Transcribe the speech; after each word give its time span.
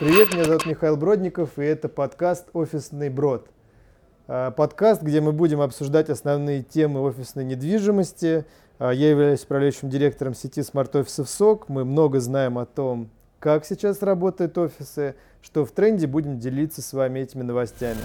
Привет, 0.00 0.34
меня 0.34 0.42
зовут 0.42 0.66
Михаил 0.66 0.96
Бродников, 0.96 1.56
и 1.56 1.62
это 1.62 1.88
подкаст 1.88 2.48
«Офисный 2.52 3.10
брод». 3.10 3.48
А, 4.26 4.50
подкаст, 4.50 5.02
где 5.02 5.20
мы 5.20 5.30
будем 5.30 5.60
обсуждать 5.60 6.10
основные 6.10 6.64
темы 6.64 7.00
офисной 7.00 7.44
недвижимости. 7.44 8.44
А, 8.80 8.90
я 8.90 9.10
являюсь 9.10 9.44
управляющим 9.44 9.90
директором 9.90 10.34
сети 10.34 10.64
смарт-офисов 10.64 11.30
СОК. 11.30 11.68
Мы 11.68 11.84
много 11.84 12.18
знаем 12.18 12.58
о 12.58 12.66
том, 12.66 13.08
как 13.38 13.64
сейчас 13.64 14.02
работают 14.02 14.58
офисы, 14.58 15.14
что 15.40 15.64
в 15.64 15.70
тренде, 15.70 16.08
будем 16.08 16.40
делиться 16.40 16.82
с 16.82 16.92
вами 16.92 17.20
этими 17.20 17.42
новостями. 17.42 18.00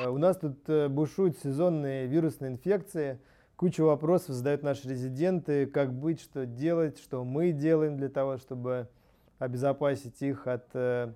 А, 0.00 0.08
у 0.08 0.18
нас 0.18 0.36
тут 0.36 0.56
э, 0.68 0.86
бушуют 0.86 1.36
сезонные 1.42 2.06
вирусные 2.06 2.52
инфекции. 2.52 3.18
Кучу 3.56 3.84
вопросов 3.84 4.30
задают 4.34 4.64
наши 4.64 4.88
резиденты, 4.88 5.66
как 5.66 5.94
быть, 5.94 6.20
что 6.20 6.44
делать, 6.44 6.98
что 6.98 7.24
мы 7.24 7.52
делаем 7.52 7.96
для 7.96 8.08
того, 8.08 8.36
чтобы 8.36 8.88
обезопасить 9.38 10.20
их 10.22 10.48
от 10.48 10.66
э, 10.74 11.12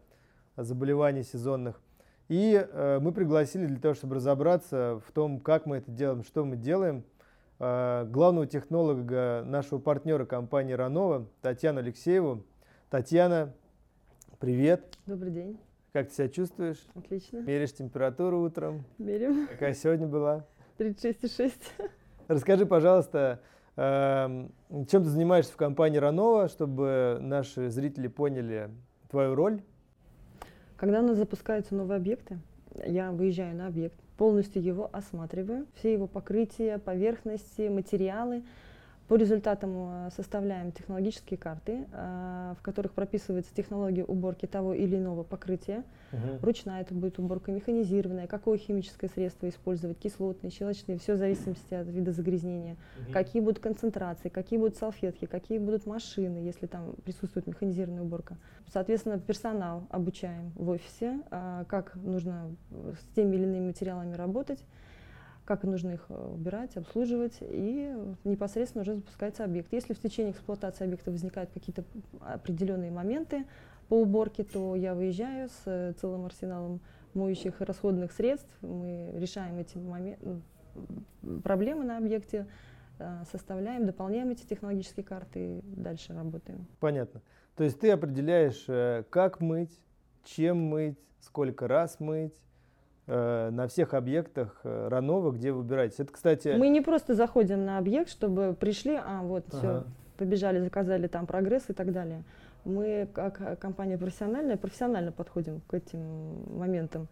заболеваний 0.57 1.25
сезонных. 1.25 1.81
И 2.29 2.55
э, 2.55 3.01
мы 3.01 3.11
пригласили 3.11 3.67
для 3.67 3.81
того, 3.81 3.95
чтобы 3.95 4.17
разобраться 4.17 5.03
в 5.05 5.11
том, 5.11 5.41
как 5.41 5.67
мы 5.67 5.79
это 5.79 5.91
делаем, 5.91 6.23
что 6.23 6.45
мы 6.45 6.57
делаем, 6.57 7.03
э, 7.59 8.07
главного 8.09 8.47
технолога 8.47 9.43
нашего 9.45 9.81
партнера 9.81 10.25
компании 10.25 10.75
Ранова 10.75 11.27
Татьяну 11.43 11.81
Алексееву. 11.81 12.45
Татьяна, 12.89 13.53
привет. 14.39 14.97
Добрый 15.07 15.33
день. 15.33 15.59
Как 15.93 16.09
ты 16.09 16.15
себя 16.15 16.29
чувствуешь? 16.29 16.87
Отлично. 16.95 17.39
Меришь 17.39 17.73
температуру 17.73 18.43
утром? 18.43 18.85
Мерим. 18.99 19.49
Какая 19.49 19.75
сегодня 19.75 20.07
была? 20.07 20.47
36,6. 20.79 21.53
Расскажи, 22.29 22.67
пожалуйста, 22.67 23.41
э, 23.77 24.49
чем 24.91 25.03
ты 25.03 25.09
занимаешься 25.09 25.51
в 25.55 25.57
компании 25.57 25.97
Ранова, 25.97 26.49
чтобы 26.49 27.17
наши 27.23 27.71
зрители 27.71 28.07
поняли 28.07 28.71
твою 29.11 29.35
роль? 29.35 29.63
Когда 30.77 31.01
у 31.01 31.07
нас 31.07 31.17
запускаются 31.17 31.75
новые 31.75 31.97
объекты, 31.97 32.39
я 32.87 33.13
выезжаю 33.13 33.57
на 33.57 33.67
объект, 33.67 33.99
полностью 34.19 34.63
его 34.63 34.91
осматриваю, 34.93 35.67
все 35.75 35.91
его 35.91 36.07
покрытия, 36.07 36.77
поверхности, 36.79 37.69
материалы, 37.69 38.45
по 39.09 39.17
результатам 39.17 40.07
э, 40.07 40.11
составляем 40.15 40.71
технологические 40.71 41.39
карты, 41.39 41.87
э, 41.91 42.55
в 42.59 42.63
которых 42.63 42.93
прописывается 42.93 43.55
технология 43.55 44.05
уборки 44.05 44.45
того 44.45 44.75
или 44.75 44.97
иного 44.97 45.23
покрытия. 45.23 45.83
Угу. 46.13 46.39
Ручная 46.43 46.83
это 46.83 46.95
будет 46.95 47.19
уборка, 47.19 47.51
механизированная, 47.51 48.27
какое 48.27 48.59
химическое 48.59 49.09
средство 49.09 49.49
использовать, 49.49 49.99
кислотные, 49.99 50.51
щелочные, 50.51 50.99
все 50.99 51.15
в 51.15 51.17
зависимости 51.17 51.73
от 51.73 51.89
вида 51.89 52.13
загрязнения. 52.13 52.77
Угу. 53.05 53.13
Какие 53.15 53.41
будут 53.41 53.61
концентрации, 53.61 54.29
какие 54.29 54.59
будут 54.59 54.77
салфетки, 54.77 55.25
какие 55.25 55.59
будут 55.59 55.87
машины, 55.87 56.39
если 56.39 56.67
там 56.67 56.95
присутствует 57.03 57.47
механизированная 57.47 58.03
уборка. 58.03 58.37
Соответственно, 58.71 59.19
персонал 59.19 59.87
обучаем 59.89 60.53
в 60.55 60.69
офисе, 60.69 61.21
э, 61.31 61.65
как 61.67 61.95
нужно 61.95 62.55
с 62.71 63.15
теми 63.15 63.37
или 63.37 63.45
иными 63.45 63.69
материалами 63.69 64.15
работать 64.15 64.63
как 65.49 65.65
нужно 65.65 65.93
их 65.93 66.05
э, 66.11 66.31
убирать, 66.35 66.77
обслуживать, 66.77 67.39
и 67.41 67.91
непосредственно 68.25 68.83
уже 68.83 68.97
запускается 68.97 69.45
объект. 69.45 69.73
Если 69.73 69.95
в 69.95 69.99
течение 69.99 70.33
эксплуатации 70.33 70.85
объекта 70.85 71.11
возникают 71.11 71.51
какие-то 71.53 71.85
определенные 72.21 72.91
моменты 72.91 73.47
по 73.89 73.95
уборке, 73.95 74.45
то 74.45 74.77
я 74.77 74.95
выезжаю 74.95 75.49
с 75.49 75.63
э, 75.65 75.95
целым 75.99 76.27
арсеналом 76.27 76.81
моющих 77.15 77.63
расходных 77.63 78.13
средств, 78.13 78.51
мы 78.61 79.11
решаем 79.15 79.57
эти 79.57 79.79
проблемы 81.43 81.85
на 81.85 81.97
объекте, 81.97 82.47
э, 82.99 83.25
составляем, 83.33 83.87
дополняем 83.87 84.29
эти 84.29 84.45
технологические 84.45 85.05
карты 85.05 85.61
и 85.61 85.63
дальше 85.63 86.13
работаем. 86.13 86.67
Понятно. 86.79 87.23
То 87.57 87.65
есть 87.65 87.81
ты 87.81 87.91
определяешь, 87.91 88.67
как 89.09 89.41
мыть, 89.41 89.81
чем 90.25 90.59
мыть, 90.59 90.99
сколько 91.21 91.67
раз 91.67 92.01
мыть, 92.01 92.39
на 93.09 93.69
всех 93.69 93.95
объектах 93.95 94.61
э, 94.65 94.89
Ранова, 94.89 95.33
где 95.33 95.53
вы. 95.53 95.65
Это, 95.75 96.05
кстати... 96.13 96.55
Мы 96.57 96.69
не 96.69 96.81
просто 96.81 97.15
заходим 97.15 97.65
на 97.65 97.79
объект, 97.79 98.11
чтобы 98.11 98.55
пришли, 98.59 98.95
а 98.97 99.23
вот 99.23 99.45
ага. 99.53 99.59
все, 99.59 99.85
побежали, 100.17 100.61
заказали 100.61 101.07
там 101.07 101.27
прогресс 101.27 101.65
и 101.69 101.73
так 101.73 101.93
далее. 101.93 102.25
Мы, 102.65 103.09
как 103.15 103.59
компания 103.61 103.97
профессиональная, 103.97 104.57
профессионально 104.57 105.13
подходим 105.13 105.63
к 105.67 105.75
этим 105.75 106.59
моментам. 106.59 107.09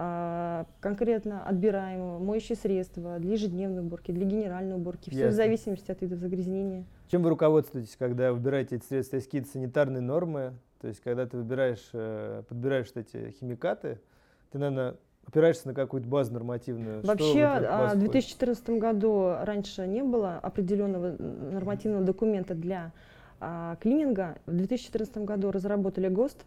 А, 0.00 0.66
конкретно 0.80 1.44
отбираем 1.44 2.24
моющие 2.24 2.56
средства 2.56 3.18
для 3.18 3.32
ежедневной 3.32 3.82
уборки, 3.82 4.12
для 4.12 4.24
генеральной 4.26 4.76
уборки, 4.76 5.10
все 5.10 5.18
Ясно. 5.18 5.32
в 5.32 5.34
зависимости 5.34 5.90
от 5.90 6.00
вида 6.00 6.14
загрязнения. 6.14 6.84
Чем 7.10 7.24
вы 7.24 7.30
руководствуетесь, 7.30 7.96
когда 7.96 8.32
выбираете 8.32 8.76
эти 8.76 8.84
средства? 8.84 9.16
Есть 9.16 9.26
какие-то 9.26 9.50
санитарные 9.50 10.00
нормы? 10.00 10.54
То 10.80 10.86
есть, 10.86 11.00
когда 11.00 11.26
ты 11.26 11.36
выбираешь, 11.36 11.90
э, 11.92 12.44
подбираешь 12.48 12.92
эти 12.94 13.34
химикаты, 13.40 13.98
ты, 14.52 14.58
наверное, 14.58 14.94
опираешься 15.28 15.68
на 15.68 15.74
какую-то 15.74 16.08
базу 16.08 16.32
нормативную? 16.32 17.02
Вообще 17.04 17.44
а, 17.44 17.94
в 17.94 17.98
2014 17.98 18.70
году 18.70 19.34
раньше 19.42 19.86
не 19.86 20.02
было 20.02 20.38
определенного 20.38 21.16
нормативного 21.18 22.04
документа 22.04 22.54
для 22.54 22.92
а, 23.40 23.76
клининга. 23.76 24.38
В 24.46 24.52
2014 24.56 25.18
году 25.18 25.50
разработали 25.50 26.08
ГОСТ 26.08 26.44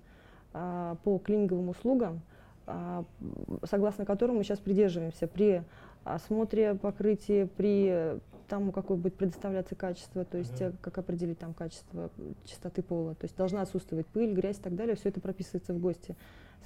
а, 0.53 0.95
по 1.03 1.19
клининговым 1.19 1.69
услугам, 1.69 2.21
а, 2.65 3.05
согласно 3.63 4.05
которому 4.05 4.39
мы 4.39 4.43
сейчас 4.43 4.59
придерживаемся 4.59 5.27
при 5.27 5.63
осмотре 6.03 6.73
покрытия, 6.73 7.45
при 7.45 8.19
тому, 8.51 8.73
какое 8.73 8.97
будет 8.97 9.15
предоставляться 9.15 9.75
качество, 9.75 10.25
то 10.25 10.37
есть 10.37 10.61
mm-hmm. 10.61 10.75
как 10.81 10.97
определить 10.97 11.39
там 11.39 11.53
качество 11.53 12.11
чистоты 12.43 12.81
пола. 12.83 13.15
То 13.15 13.23
есть 13.23 13.37
должна 13.37 13.61
отсутствовать 13.61 14.05
пыль, 14.07 14.33
грязь 14.33 14.59
и 14.59 14.61
так 14.61 14.75
далее. 14.75 14.97
Все 14.97 15.07
это 15.07 15.21
прописывается 15.21 15.73
в 15.73 15.79
ГОСТе. 15.79 16.17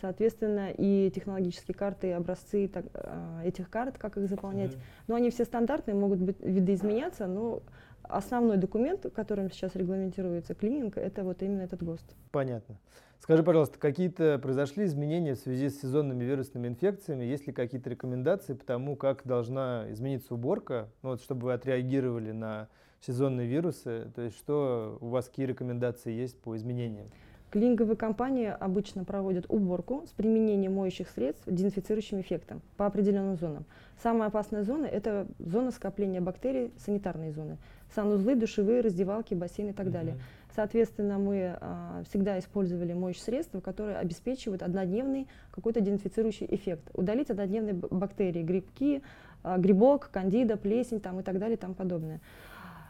Соответственно, 0.01 0.71
и 0.71 1.11
технологические 1.13 1.75
карты, 1.75 2.07
и 2.07 2.11
образцы 2.11 2.67
так, 2.67 2.85
а, 2.95 3.43
этих 3.45 3.69
карт, 3.69 3.99
как 3.99 4.17
их 4.17 4.27
заполнять. 4.27 4.71
Mm-hmm. 4.71 5.05
Но 5.07 5.15
они 5.15 5.29
все 5.29 5.45
стандартные, 5.45 5.93
могут 5.93 6.19
быть 6.19 6.37
видоизменяться, 6.39 7.27
но 7.27 7.61
основной 8.01 8.57
документ, 8.57 9.05
которым 9.13 9.51
сейчас 9.51 9.75
регламентируется 9.75 10.55
клининг, 10.55 10.97
это 10.97 11.23
вот 11.23 11.43
именно 11.43 11.61
этот 11.61 11.83
ГОСТ. 11.83 12.15
Понятно. 12.31 12.79
Скажи, 13.19 13.43
пожалуйста, 13.43 13.79
какие-то 13.79 14.37
произошли 14.39 14.85
изменения 14.85 15.33
в 15.33 15.39
связи 15.39 15.69
с 15.69 15.81
сезонными 15.81 16.23
вирусными 16.23 16.67
инфекциями? 16.67 17.23
Есть 17.23 17.47
ли 17.47 17.53
какие-то 17.53 17.89
рекомендации 17.89 18.53
по 18.53 18.63
тому, 18.63 18.95
как 18.95 19.21
должна 19.25 19.85
измениться 19.89 20.35
уборка, 20.35 20.89
ну, 21.01 21.09
вот, 21.09 21.21
чтобы 21.21 21.45
вы 21.45 21.53
отреагировали 21.53 22.31
на 22.31 22.67
сезонные 23.01 23.47
вирусы? 23.47 24.11
То 24.15 24.21
есть 24.21 24.37
что 24.37 24.97
у 25.01 25.07
вас 25.07 25.27
какие 25.27 25.47
рекомендации 25.47 26.11
есть 26.11 26.39
по 26.39 26.55
изменениям? 26.55 27.07
Клининговые 27.51 27.95
компании 27.95 28.47
обычно 28.47 29.05
проводят 29.05 29.45
уборку 29.47 30.03
с 30.07 30.09
применением 30.09 30.73
моющих 30.73 31.09
средств 31.09 31.43
дезинфицирующим 31.45 32.19
эффектом 32.19 32.61
по 32.75 32.85
определенным 32.85 33.37
зонам. 33.37 33.65
Самая 34.03 34.27
опасная 34.27 34.63
зона– 34.63 34.85
это 34.87 35.25
зона 35.39 35.71
скопления 35.71 36.19
бактерий, 36.19 36.73
санитарные 36.77 37.31
зоны. 37.31 37.57
Санузлы, 37.93 38.35
душевые, 38.35 38.81
раздевалки, 38.81 39.35
бассейны 39.35 39.69
и 39.69 39.73
так 39.73 39.89
далее. 39.89 40.17
Соответственно, 40.55 41.17
мы 41.17 41.57
а, 41.59 42.03
всегда 42.09 42.39
использовали 42.39 42.93
моющие 42.93 43.23
средства, 43.23 43.59
которые 43.59 43.97
обеспечивают 43.97 44.63
однодневный 44.63 45.27
какой-то 45.51 45.81
дезинфицирующий 45.81 46.47
эффект. 46.49 46.89
Удалить 46.93 47.29
однодневные 47.29 47.73
бактерии, 47.73 48.41
грибки, 48.41 49.01
а, 49.43 49.57
грибок, 49.57 50.09
кандида, 50.11 50.55
плесень 50.55 51.01
там, 51.01 51.19
и 51.19 51.23
так 51.23 51.39
далее 51.39 51.57
и 51.57 51.59
тому 51.59 51.73
подобное. 51.73 52.21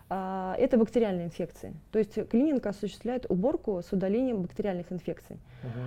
А, 0.09 0.55
это 0.59 0.77
бактериальные 0.77 1.25
инфекции. 1.25 1.73
То 1.91 1.97
есть 1.97 2.29
клининг 2.29 2.63
осуществляет 2.67 3.25
уборку 3.29 3.81
с 3.81 3.91
удалением 3.91 4.43
бактериальных 4.43 4.91
инфекций. 4.91 5.39
Угу. 5.63 5.81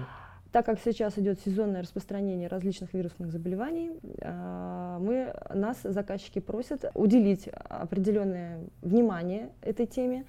Так 0.51 0.67
как 0.67 0.81
сейчас 0.85 1.17
идет 1.19 1.39
сезонное 1.41 1.83
распространение 1.83 2.49
различных 2.49 2.95
вирусных 2.95 3.31
заболеваний, 3.31 3.93
мы, 4.25 5.35
нас 5.53 5.77
заказчики 5.85 6.39
просят 6.39 6.91
уделить 6.95 7.49
определенное 7.49 8.59
внимание 8.81 9.51
этой 9.61 9.85
теме. 9.85 10.25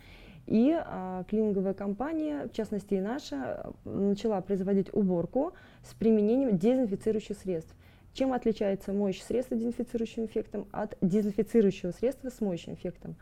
И 0.49 0.75
а, 0.75 1.25
клининговая 1.25 1.75
компания, 1.75 2.47
в 2.47 2.53
частности 2.53 2.95
и 2.95 2.99
наша, 2.99 3.71
начала 3.85 4.41
производить 4.41 4.91
уборку 4.91 5.53
с 5.83 5.93
применением 5.93 6.57
дезинфицирующих 6.57 7.37
средств. 7.37 7.75
Чем 8.13 8.33
отличается 8.33 8.91
моющее 8.91 9.25
средство 9.25 9.55
с 9.55 9.59
дезинфицирующим 9.59 10.25
эффектом 10.25 10.67
от 10.71 10.97
дезинфицирующего 11.01 11.91
средства 11.91 12.29
с 12.29 12.41
моющим 12.41 12.73
эффектом? 12.73 13.15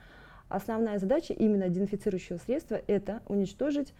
Основная 0.47 0.99
задача 0.99 1.33
именно 1.33 1.67
дезинфицирующего 1.67 2.37
средства– 2.37 2.79
это 2.87 3.21
уничтожить 3.27 3.93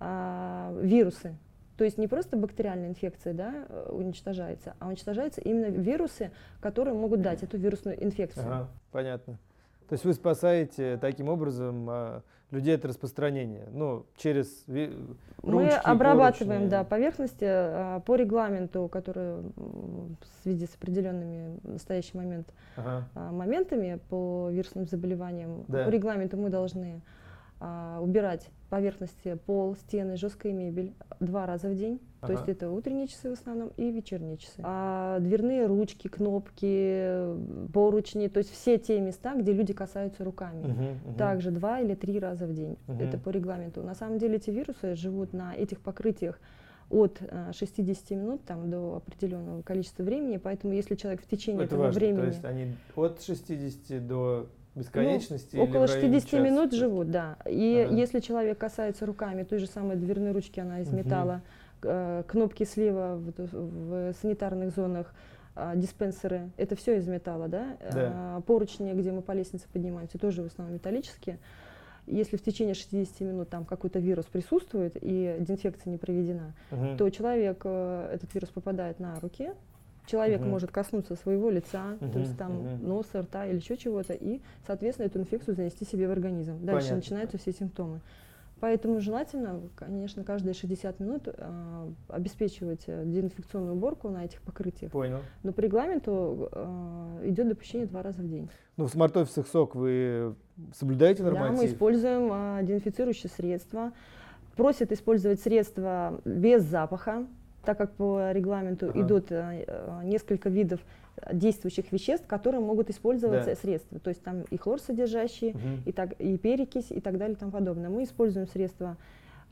а, 0.00 0.74
вирусы. 0.82 1.36
То 1.76 1.84
есть 1.84 1.98
не 1.98 2.08
просто 2.08 2.36
бактериальная 2.36 2.88
инфекция 2.88 3.32
да, 3.32 3.64
э, 3.68 3.90
уничтожается, 3.92 4.74
а 4.80 4.88
уничтожаются 4.88 5.40
именно 5.40 5.66
вирусы, 5.66 6.32
которые 6.60 6.94
могут 6.94 7.22
дать 7.22 7.44
эту 7.44 7.58
вирусную 7.58 8.02
инфекцию. 8.02 8.46
Ага, 8.46 8.68
понятно. 8.90 9.38
То 9.92 9.94
есть 9.94 10.06
вы 10.06 10.14
спасаете 10.14 10.96
таким 10.96 11.28
образом 11.28 11.86
а, 11.90 12.22
людей 12.50 12.76
от 12.76 12.84
распространения, 12.86 13.68
ну, 13.72 14.06
через 14.16 14.64
ручки, 14.66 14.96
Мы 15.42 15.68
обрабатываем, 15.68 16.60
поручни. 16.60 16.70
да, 16.70 16.84
поверхности 16.84 17.44
а, 17.44 18.00
по 18.00 18.16
регламенту, 18.16 18.88
который 18.88 19.42
в 19.54 20.42
связи 20.42 20.64
с 20.64 20.74
определенными 20.76 21.58
в 21.62 21.72
настоящий 21.72 22.16
момент 22.16 22.54
ага. 22.78 23.06
а, 23.14 23.32
моментами 23.32 24.00
по 24.08 24.48
вирусным 24.50 24.86
заболеваниям, 24.86 25.66
да. 25.68 25.84
по 25.84 25.90
регламенту 25.90 26.38
мы 26.38 26.48
должны 26.48 27.02
а, 27.64 28.00
убирать 28.00 28.50
поверхности, 28.70 29.38
пол, 29.46 29.76
стены, 29.76 30.16
жесткая 30.16 30.52
мебель 30.52 30.94
два 31.20 31.46
раза 31.46 31.68
в 31.68 31.76
день. 31.76 32.00
Ага. 32.20 32.26
То 32.26 32.32
есть 32.32 32.48
это 32.48 32.70
утренние 32.70 33.06
часы 33.06 33.30
в 33.30 33.34
основном 33.34 33.70
и 33.76 33.92
вечерние 33.92 34.36
часы. 34.36 34.60
А 34.64 35.20
дверные 35.20 35.66
ручки, 35.66 36.08
кнопки, 36.08 37.36
поручни, 37.72 38.26
то 38.26 38.38
есть 38.38 38.50
все 38.50 38.78
те 38.78 38.98
места, 39.00 39.36
где 39.36 39.52
люди 39.52 39.72
касаются 39.72 40.24
руками. 40.24 40.66
Мгм, 40.66 40.84
мгм. 41.04 41.14
Также 41.16 41.52
два 41.52 41.78
или 41.78 41.94
три 41.94 42.18
раза 42.18 42.46
в 42.46 42.52
день. 42.52 42.76
Мгм. 42.88 43.00
Это 43.00 43.16
по 43.16 43.28
регламенту. 43.28 43.82
На 43.84 43.94
самом 43.94 44.18
деле 44.18 44.36
эти 44.36 44.50
вирусы 44.50 44.96
живут 44.96 45.32
на 45.32 45.54
этих 45.54 45.80
покрытиях 45.80 46.40
от 46.90 47.18
э, 47.20 47.52
60 47.52 48.10
минут 48.10 48.44
там, 48.44 48.70
до 48.70 48.96
определенного 48.96 49.62
количества 49.62 50.02
времени, 50.02 50.36
поэтому 50.36 50.72
если 50.72 50.96
человек 50.96 51.22
в 51.22 51.28
течение 51.28 51.64
Это 51.64 51.74
этого 51.76 51.84
важно. 51.84 52.00
времени... 52.00 52.20
То 52.20 52.26
есть 52.26 52.44
они 52.44 52.74
от 52.96 53.22
60 53.22 54.06
до 54.06 54.48
бесконечности 54.74 55.56
Ну, 55.56 55.64
около 55.64 55.86
в 55.86 55.90
районе 55.90 56.20
60 56.20 56.30
часа? 56.30 56.42
минут 56.42 56.72
живут, 56.72 57.10
да. 57.10 57.36
И 57.46 57.84
Ага. 57.86 57.94
если 57.94 58.20
человек 58.20 58.58
касается 58.58 59.06
руками 59.06 59.42
той 59.42 59.58
же 59.58 59.66
самой 59.66 59.96
дверной 59.96 60.32
ручки, 60.32 60.60
она 60.60 60.80
из 60.80 60.90
металла, 60.92 61.42
э, 61.82 62.22
кнопки 62.26 62.64
слива 62.64 63.16
в, 63.16 63.32
в 63.52 64.14
санитарных 64.20 64.74
зонах, 64.74 65.12
а, 65.54 65.76
диспенсеры, 65.76 66.50
это 66.56 66.76
все 66.76 66.96
из 66.96 67.06
металла, 67.06 67.46
да? 67.48 67.76
Да. 67.92 68.12
А, 68.14 68.40
поручни, 68.40 68.90
где 68.94 69.12
мы 69.12 69.20
по 69.20 69.32
лестнице 69.32 69.66
поднимаемся, 69.70 70.18
тоже 70.18 70.42
в 70.42 70.46
основном 70.46 70.74
металлические. 70.76 71.38
Если 72.06 72.36
в 72.38 72.42
течение 72.42 72.74
60 72.74 73.20
минут 73.20 73.50
там 73.50 73.64
какой-то 73.66 73.98
вирус 73.98 74.24
присутствует 74.26 74.96
и 75.00 75.36
дезинфекция 75.40 75.90
не 75.90 75.98
проведена, 75.98 76.54
Мгм. 76.70 76.96
то 76.96 77.10
человек, 77.10 77.60
э, 77.64 78.10
этот 78.14 78.32
вирус 78.34 78.48
попадает 78.48 78.98
на 78.98 79.20
руки, 79.20 79.50
человек 80.06 80.40
Мгм. 80.40 80.50
может 80.50 80.70
коснуться 80.70 81.14
своего 81.16 81.50
лица, 81.50 81.96
то 82.00 82.06
Мгм, 82.06 82.20
есть 82.20 82.36
там 82.36 82.52
мгм. 82.56 82.88
носа, 82.88 83.22
рта 83.22 83.46
или 83.46 83.56
еще 83.56 83.76
чего-то, 83.76 84.12
и, 84.14 84.40
соответственно, 84.66 85.06
эту 85.06 85.20
инфекцию 85.20 85.54
занести 85.54 85.84
себе 85.84 86.08
в 86.08 86.10
организм. 86.10 86.58
Дальше 86.64 86.88
Понятно. 86.88 86.96
начинаются 86.96 87.38
все 87.38 87.52
симптомы. 87.52 88.00
Поэтому 88.60 89.00
желательно, 89.00 89.60
конечно, 89.74 90.22
каждые 90.22 90.54
60 90.54 91.00
минут 91.00 91.22
э, 91.26 91.88
обеспечивать 92.06 92.84
э, 92.86 93.02
дезинфекционную 93.04 93.74
уборку 93.74 94.08
на 94.08 94.24
этих 94.24 94.40
покрытиях. 94.42 94.92
Понял. 94.92 95.18
Но 95.42 95.52
по 95.52 95.58
регламенту 95.58 96.48
э, 96.52 97.22
идет 97.24 97.48
допущение 97.48 97.88
два 97.88 98.02
раза 98.04 98.22
в 98.22 98.28
день. 98.28 98.48
Ну, 98.76 98.86
в 98.86 98.90
смарт-офисах 98.90 99.48
СОК 99.48 99.74
вы 99.74 100.36
соблюдаете 100.74 101.24
Да, 101.24 101.30
мы 101.30 101.38
норматив? 101.40 101.72
используем 101.72 102.28
а, 102.30 102.62
дезинфицирующие 102.62 103.30
средства. 103.30 103.92
Просят 104.54 104.92
использовать 104.92 105.40
средства 105.40 106.20
без 106.24 106.62
запаха, 106.62 107.26
так 107.64 107.78
как 107.78 107.92
по 107.94 108.32
регламенту 108.32 108.88
Ага. 108.90 109.00
идут 109.02 109.30
а, 109.32 109.52
а, 109.66 110.02
несколько 110.04 110.48
видов 110.48 110.80
действующих 111.32 111.92
веществ, 111.92 112.26
которые 112.26 112.60
могут 112.60 112.90
использоваться 112.90 113.50
Да. 113.50 113.56
средства. 113.56 113.98
То 114.00 114.08
есть 114.10 114.22
там 114.22 114.42
и 114.50 114.56
хлор 114.56 114.80
содержащие, 114.80 115.52
Мгм. 115.54 115.82
и, 115.86 115.92
так, 115.92 116.12
и 116.18 116.36
перекись, 116.38 116.90
и 116.90 117.00
так 117.00 117.18
далее 117.18 117.36
и 117.36 117.38
тому 117.38 117.52
подобное. 117.52 117.88
Мы 117.90 118.04
используем 118.04 118.46
средства 118.48 118.96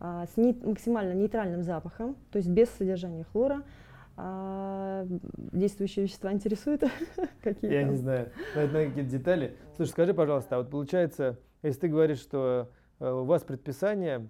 а, 0.02 0.26
с 0.32 0.36
ней- 0.38 0.58
максимально 0.64 1.12
нейтральным 1.12 1.62
запахом, 1.62 2.16
то 2.32 2.38
есть 2.38 2.48
без 2.48 2.70
содержания 2.70 3.24
хлора. 3.24 3.62
А, 4.16 5.06
действующие 5.52 6.04
вещества 6.06 6.32
интересуют? 6.32 6.82
Какие 7.42 7.70
Я 7.72 7.82
там? 7.82 7.90
не 7.90 7.96
знаю. 7.96 8.30
Наверное, 8.54 8.88
какие-то 8.88 9.10
детали. 9.10 9.56
Слушай, 9.76 9.90
скажи, 9.90 10.14
пожалуйста, 10.14 10.56
а 10.56 10.58
вот 10.60 10.70
получается, 10.70 11.38
если 11.62 11.80
ты 11.80 11.88
говоришь, 11.88 12.18
что 12.18 12.70
э, 12.98 13.10
у 13.10 13.24
вас 13.24 13.42
предписание 13.42 14.28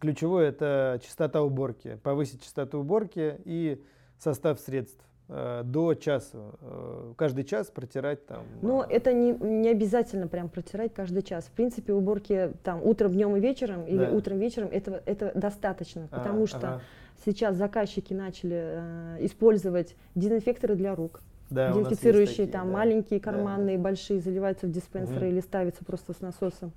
ключевое 0.00 0.48
это 0.48 1.00
частота 1.02 1.42
уборки, 1.42 1.98
повысить 2.02 2.42
частоту 2.42 2.78
уборки 2.80 3.40
и 3.44 3.82
состав 4.18 4.60
средств 4.60 5.04
э, 5.28 5.62
до 5.64 5.94
часа. 5.94 6.52
Э, 6.60 7.12
каждый 7.16 7.44
час 7.44 7.68
протирать 7.68 8.26
там. 8.26 8.44
Но 8.62 8.84
э, 8.84 8.86
это 8.90 9.12
не, 9.12 9.32
не 9.32 9.68
обязательно 9.68 10.28
прям 10.28 10.48
протирать 10.48 10.94
каждый 10.94 11.22
час. 11.22 11.44
В 11.44 11.50
принципе, 11.52 11.92
уборки 11.92 12.52
там 12.62 12.80
утром, 12.82 13.12
днем 13.12 13.36
и 13.36 13.40
вечером 13.40 13.84
или 13.86 14.04
Да. 14.04 14.10
утром, 14.10 14.38
вечером 14.38 14.68
этого, 14.70 15.00
это 15.06 15.32
достаточно, 15.34 16.08
а, 16.10 16.18
потому 16.18 16.46
что 16.46 16.58
ага. 16.58 16.80
сейчас 17.24 17.56
заказчики 17.56 18.12
начали 18.12 18.56
э, 18.56 19.16
использовать 19.20 19.96
дезинфекторы 20.14 20.74
для 20.74 20.94
рук, 20.94 21.20
Да, 21.50 21.72
дезинфицирующие 21.72 22.46
такие, 22.46 22.52
там 22.52 22.68
да. 22.68 22.72
маленькие, 22.72 23.20
Да. 23.20 23.24
карманные, 23.30 23.78
большие, 23.78 24.20
заливаются 24.20 24.66
в 24.66 24.70
диспенсеры 24.70 25.26
Мгм. 25.26 25.28
или 25.28 25.40
ставятся 25.40 25.84
просто 25.84 26.12
с 26.12 26.20
насосом. 26.20 26.72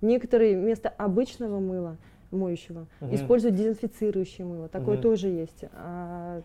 Некоторые 0.00 0.56
вместо 0.58 0.88
обычного 0.88 1.60
мыла 1.60 1.98
моющего 2.30 2.86
Мгм. 3.00 3.14
используют 3.14 3.56
дезинфицирующее 3.56 4.46
мыло. 4.46 4.68
Такое 4.68 4.94
Мгм. 4.94 5.02
тоже 5.02 5.28
есть. 5.28 5.64
А, 5.72 6.42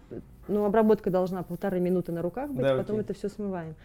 ну, 0.47 0.65
обработка 0.65 1.09
должна 1.09 1.43
полторы 1.43 1.79
минуты 1.79 2.11
на 2.11 2.21
руках 2.21 2.51
быть, 2.51 2.65
Да, 2.65 2.75
потом 2.77 2.97
окей. 2.97 3.03
это 3.03 3.13
все 3.13 3.29
смываем. 3.29 3.75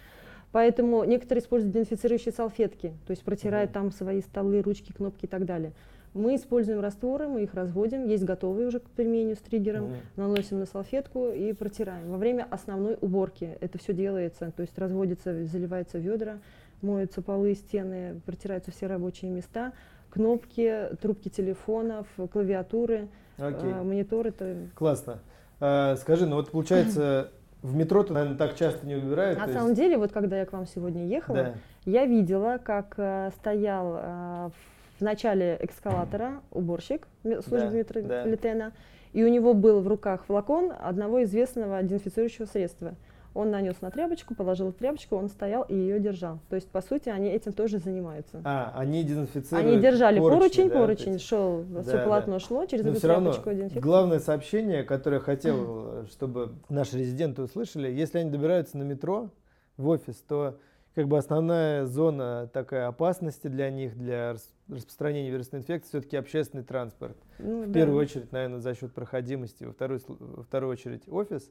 Поэтому 0.52 1.04
некоторые 1.04 1.42
используют 1.42 1.72
дезинфицирующие 1.74 2.32
салфетки, 2.32 2.94
то 3.06 3.12
есть 3.12 3.22
протирают 3.22 3.70
Мгм. 3.70 3.74
там 3.74 3.92
свои 3.92 4.20
столы, 4.20 4.62
ручки, 4.62 4.92
кнопки 4.92 5.26
и 5.26 5.28
так 5.28 5.44
далее. 5.44 5.72
Мы 6.12 6.34
используем 6.34 6.80
растворы, 6.80 7.28
мы 7.28 7.44
их 7.44 7.54
разводим, 7.54 8.04
есть 8.08 8.24
готовые 8.24 8.66
уже 8.66 8.80
к 8.80 8.90
применению 8.90 9.36
с 9.36 9.38
триггером, 9.38 9.84
Мгм. 9.84 9.94
наносим 10.16 10.58
на 10.58 10.66
салфетку 10.66 11.28
и 11.28 11.52
протираем. 11.52 12.10
Во 12.10 12.16
время 12.16 12.48
основной 12.50 12.98
уборки 13.00 13.56
это 13.60 13.78
все 13.78 13.92
делается, 13.92 14.50
то 14.50 14.62
есть 14.62 14.76
разводится, 14.76 15.44
заливается 15.44 15.98
ведра, 15.98 16.40
моются 16.82 17.22
полы, 17.22 17.54
стены, 17.54 18.20
протираются 18.26 18.72
все 18.72 18.88
рабочие 18.88 19.30
места, 19.30 19.72
кнопки, 20.10 20.88
трубки 21.00 21.28
телефонов, 21.28 22.06
клавиатуры, 22.32 23.08
Окей. 23.38 23.70
э, 23.70 23.82
мониторы. 23.82 24.32
То... 24.32 24.56
Классно. 24.74 25.18
А, 25.60 25.96
скажи, 25.96 26.26
ну 26.26 26.36
вот 26.36 26.50
получается, 26.50 27.30
в 27.62 27.74
метро-то, 27.74 28.12
наверное, 28.12 28.36
так 28.36 28.56
часто 28.56 28.86
не 28.86 28.96
убирают. 28.96 29.38
На 29.38 29.48
самом 29.48 29.68
есть- 29.70 29.80
деле, 29.80 29.98
вот 29.98 30.12
когда 30.12 30.38
я 30.38 30.46
к 30.46 30.52
вам 30.52 30.66
сегодня 30.66 31.06
ехала, 31.06 31.36
Да. 31.36 31.54
я 31.86 32.06
видела, 32.06 32.58
как 32.62 32.94
э, 32.96 33.30
стоял 33.38 33.96
э, 33.96 34.50
в 34.98 35.02
начале 35.02 35.58
эскалатора 35.62 36.40
уборщик 36.50 37.06
службы 37.22 37.70
Да, 37.70 37.70
метрополитена, 37.70 38.72
и 39.12 39.24
у 39.24 39.28
него 39.28 39.54
был 39.54 39.80
в 39.80 39.88
руках 39.88 40.24
флакон 40.26 40.72
одного 40.78 41.22
известного 41.24 41.82
дезинфицирующего 41.82 42.46
средства. 42.46 42.94
Он 43.32 43.50
нанес 43.50 43.80
на 43.80 43.90
тряпочку, 43.90 44.34
положил 44.34 44.72
тряпочку, 44.72 45.14
он 45.16 45.28
стоял 45.28 45.62
и 45.62 45.74
ее 45.74 46.00
держал. 46.00 46.40
То 46.48 46.56
есть, 46.56 46.68
по 46.68 46.80
сути, 46.80 47.08
они 47.10 47.28
этим 47.28 47.52
тоже 47.52 47.78
занимаются. 47.78 48.40
А, 48.44 48.72
они 48.76 49.04
дезинфицируют 49.04 49.68
Они 49.72 49.80
держали 49.80 50.18
поручень, 50.18 50.68
да, 50.68 50.74
вот 50.78 50.86
поручень 50.86 51.14
эти. 51.14 51.22
шел, 51.22 51.62
Да, 51.68 51.82
все 51.82 51.92
да. 51.92 52.04
полотно 52.04 52.38
шло 52.40 52.66
через 52.66 52.84
Но 52.84 52.90
эту 52.92 53.06
равно, 53.06 53.30
тряпочку 53.30 53.50
дезинфекции. 53.50 53.80
главное 53.80 54.18
сообщение, 54.18 54.82
которое 54.82 55.16
я 55.18 55.22
хотел, 55.22 56.06
чтобы 56.10 56.54
наши 56.68 56.98
резиденты 56.98 57.42
услышали, 57.42 57.88
если 57.90 58.18
они 58.18 58.30
добираются 58.30 58.76
на 58.78 58.82
метро 58.82 59.30
в 59.76 59.88
офис, 59.88 60.16
то 60.26 60.58
как 60.96 61.06
бы 61.06 61.16
основная 61.16 61.86
зона 61.86 62.50
такая 62.52 62.88
опасности 62.88 63.46
для 63.46 63.70
них, 63.70 63.96
для 63.96 64.32
рас- 64.32 64.52
распространения 64.68 65.30
вирусной 65.30 65.60
инфекции, 65.60 65.90
все-таки 65.90 66.16
общественный 66.16 66.64
транспорт. 66.64 67.16
Ну, 67.38 67.62
В 67.62 67.66
да. 67.68 67.72
первую 67.72 68.00
очередь, 68.00 68.32
наверное, 68.32 68.58
за 68.58 68.74
счет 68.74 68.92
проходимости, 68.92 69.62
во 69.62 69.72
вторую, 69.72 70.00
во 70.08 70.42
вторую 70.42 70.72
очередь 70.72 71.04
офис. 71.08 71.48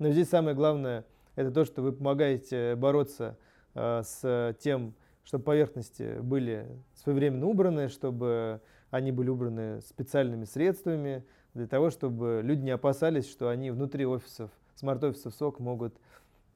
Но 0.00 0.10
здесь 0.10 0.28
самое 0.28 0.56
главное 0.56 1.04
это 1.36 1.50
то, 1.50 1.64
что 1.64 1.82
вы 1.82 1.92
помогаете 1.92 2.74
бороться 2.76 3.36
э, 3.74 4.02
с 4.04 4.56
тем, 4.60 4.94
чтобы 5.24 5.44
поверхности 5.44 6.20
были 6.20 6.66
своевременно 6.94 7.46
убраны, 7.46 7.88
чтобы 7.88 8.60
они 8.90 9.12
были 9.12 9.28
убраны 9.28 9.80
специальными 9.82 10.44
средствами, 10.44 11.24
для 11.54 11.66
того, 11.66 11.90
чтобы 11.90 12.40
люди 12.44 12.62
не 12.62 12.70
опасались, 12.70 13.28
что 13.28 13.48
они 13.48 13.70
внутри 13.70 14.06
офисов, 14.06 14.50
смарт-офисов 14.74 15.34
СОК 15.34 15.58
могут 15.60 15.96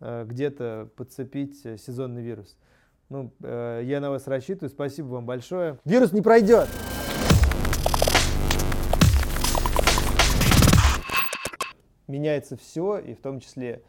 э, 0.01 0.25
где-то 0.25 0.89
подцепить 0.97 1.65
э, 1.65 1.77
сезонный 1.79 2.23
вирус. 2.23 2.57
Ну, 3.09 3.33
э, 3.43 3.83
я 3.85 4.01
на 4.01 4.11
вас 4.11 4.27
рассчитываю. 4.27 4.71
Спасибо 4.71 5.07
вам 5.07 5.27
большое. 5.27 5.79
Вирус 5.85 6.13
не 6.13 6.23
пройдет. 6.23 6.69
Меняется 12.07 12.57
все, 12.57 12.99
и 12.99 13.15
в 13.15 13.21
том 13.21 13.41
числе 13.41 13.71
э, 13.71 13.81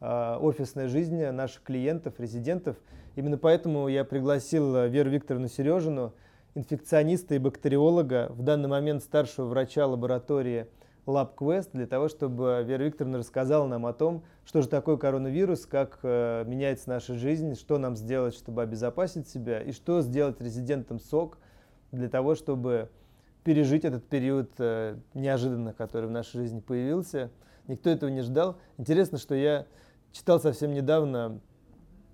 офисная 0.00 0.88
жизнь 0.88 1.24
наших 1.30 1.62
клиентов, 1.62 2.14
резидентов. 2.18 2.76
Именно 3.16 3.38
поэтому 3.38 3.88
я 3.88 4.04
пригласил 4.04 4.76
э, 4.76 4.88
Веру 4.88 5.08
Викторовну 5.08 5.48
Сережину, 5.48 6.12
инфекциониста 6.54 7.34
и 7.34 7.38
бактериолога, 7.38 8.30
в 8.30 8.42
данный 8.42 8.68
момент 8.68 9.02
старшего 9.02 9.46
врача 9.46 9.86
лаборатории 9.86 10.66
LabQuest, 11.06 11.70
для 11.72 11.86
того, 11.86 12.08
чтобы 12.08 12.62
Вера 12.66 12.82
Викторовна 12.82 13.18
рассказала 13.18 13.66
нам 13.66 13.86
о 13.86 13.94
том, 13.94 14.22
что 14.44 14.60
же 14.60 14.68
такое 14.68 14.98
коронавирус, 14.98 15.64
как 15.64 16.00
э, 16.02 16.44
меняется 16.46 16.90
наша 16.90 17.14
жизнь, 17.14 17.54
что 17.54 17.78
нам 17.78 17.96
сделать, 17.96 18.34
чтобы 18.34 18.62
обезопасить 18.62 19.28
себя, 19.28 19.62
и 19.62 19.72
что 19.72 20.02
сделать 20.02 20.40
резидентам 20.40 21.00
СОК 21.00 21.38
для 21.92 22.10
того, 22.10 22.34
чтобы 22.34 22.90
пережить 23.44 23.84
этот 23.84 24.06
период 24.08 24.50
э, 24.58 24.96
неожиданно, 25.14 25.72
который 25.72 26.06
в 26.06 26.12
нашей 26.12 26.38
жизни 26.38 26.60
появился. 26.60 27.30
Никто 27.66 27.88
этого 27.88 28.10
не 28.10 28.20
ждал. 28.20 28.56
Интересно, 28.76 29.18
что 29.18 29.34
я 29.34 29.66
читал 30.16 30.40
совсем 30.40 30.72
недавно 30.72 31.40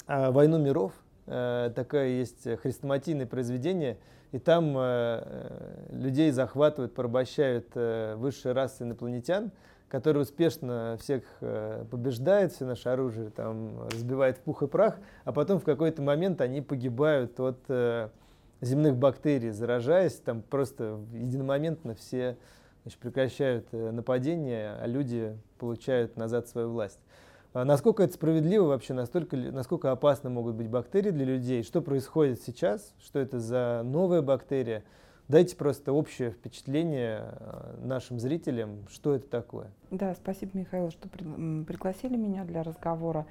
а, 0.07 0.33
«Войну 0.33 0.59
миров». 0.59 0.93
Э, 1.27 1.71
такое 1.75 2.09
есть 2.09 2.49
хрестоматийное 2.61 3.27
произведение. 3.27 3.97
И 4.33 4.39
там 4.41 4.77
э, 4.77 4.81
э, 4.81 5.87
людей 5.93 6.33
захватывают, 6.33 6.95
порабощают 6.95 7.69
высшие 8.17 8.55
расы 8.55 8.83
инопланетян, 8.83 9.53
которые 9.89 10.23
успешно 10.23 10.97
всех 11.01 11.23
побеждают, 11.91 12.53
все 12.53 12.65
наше 12.65 12.89
оружие 12.89 13.31
там 13.31 13.87
разбивает 13.89 14.39
в 14.39 14.41
пух 14.41 14.63
и 14.63 14.67
прах, 14.67 14.99
а 15.25 15.33
потом 15.33 15.61
в 15.61 15.65
какой-то 15.65 16.01
момент 16.01 16.41
они 16.41 16.63
погибают 16.63 17.39
от 17.39 17.59
земных 18.63 18.97
бактерий 18.97 19.51
заражаясь, 19.51 20.15
там 20.15 20.41
просто 20.41 20.99
единомоментно 21.13 21.95
все 21.95 22.39
значит, 22.85 22.99
прекращают 23.01 23.71
нападение, 23.71 24.79
а 24.81 24.87
люди 24.87 25.37
получают 25.59 26.17
назад 26.17 26.49
свою 26.49 26.71
власть. 26.71 27.01
А 27.53 27.65
насколько 27.65 28.03
это 28.03 28.15
справедливо 28.15 28.67
вообще, 28.67 28.95
настолько, 28.95 29.37
насколько 29.37 29.91
опасны 29.91 30.31
могут 30.31 30.55
быть 30.55 30.69
бактерии 30.69 31.11
для 31.11 31.27
людей, 31.27 31.63
что 31.63 31.83
происходит 31.83 32.41
сейчас, 32.41 32.95
что 33.03 33.19
это 33.19 33.39
за 33.39 33.83
новая 33.85 34.23
бактерия, 34.23 34.85
Дайте 35.29 35.57
просто 35.57 35.93
общее 35.93 36.31
впечатление 36.31 37.23
э, 37.23 37.77
нашим 37.85 38.19
зрителям, 38.19 38.87
что 38.91 39.15
это 39.15 39.29
такое. 39.29 39.71
Да, 39.91 40.15
спасибо, 40.15 40.51
Михаил, 40.59 40.91
что 40.91 41.09
пригласили 41.09 42.17
меня 42.17 42.45
для 42.45 42.63
разговора, 42.63 43.25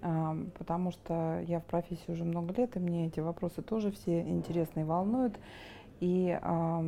а, 0.00 0.36
потому 0.56 0.92
что 0.92 1.42
я 1.46 1.60
в 1.60 1.64
профессии 1.64 2.10
уже 2.10 2.24
много 2.24 2.54
лет, 2.54 2.76
и 2.76 2.78
мне 2.78 3.08
эти 3.08 3.20
вопросы 3.20 3.60
тоже 3.60 3.90
все 3.90 4.20
интересны 4.22 4.80
и 4.80 4.84
волнуют. 4.84 5.34
И 6.00 6.38
а, 6.40 6.82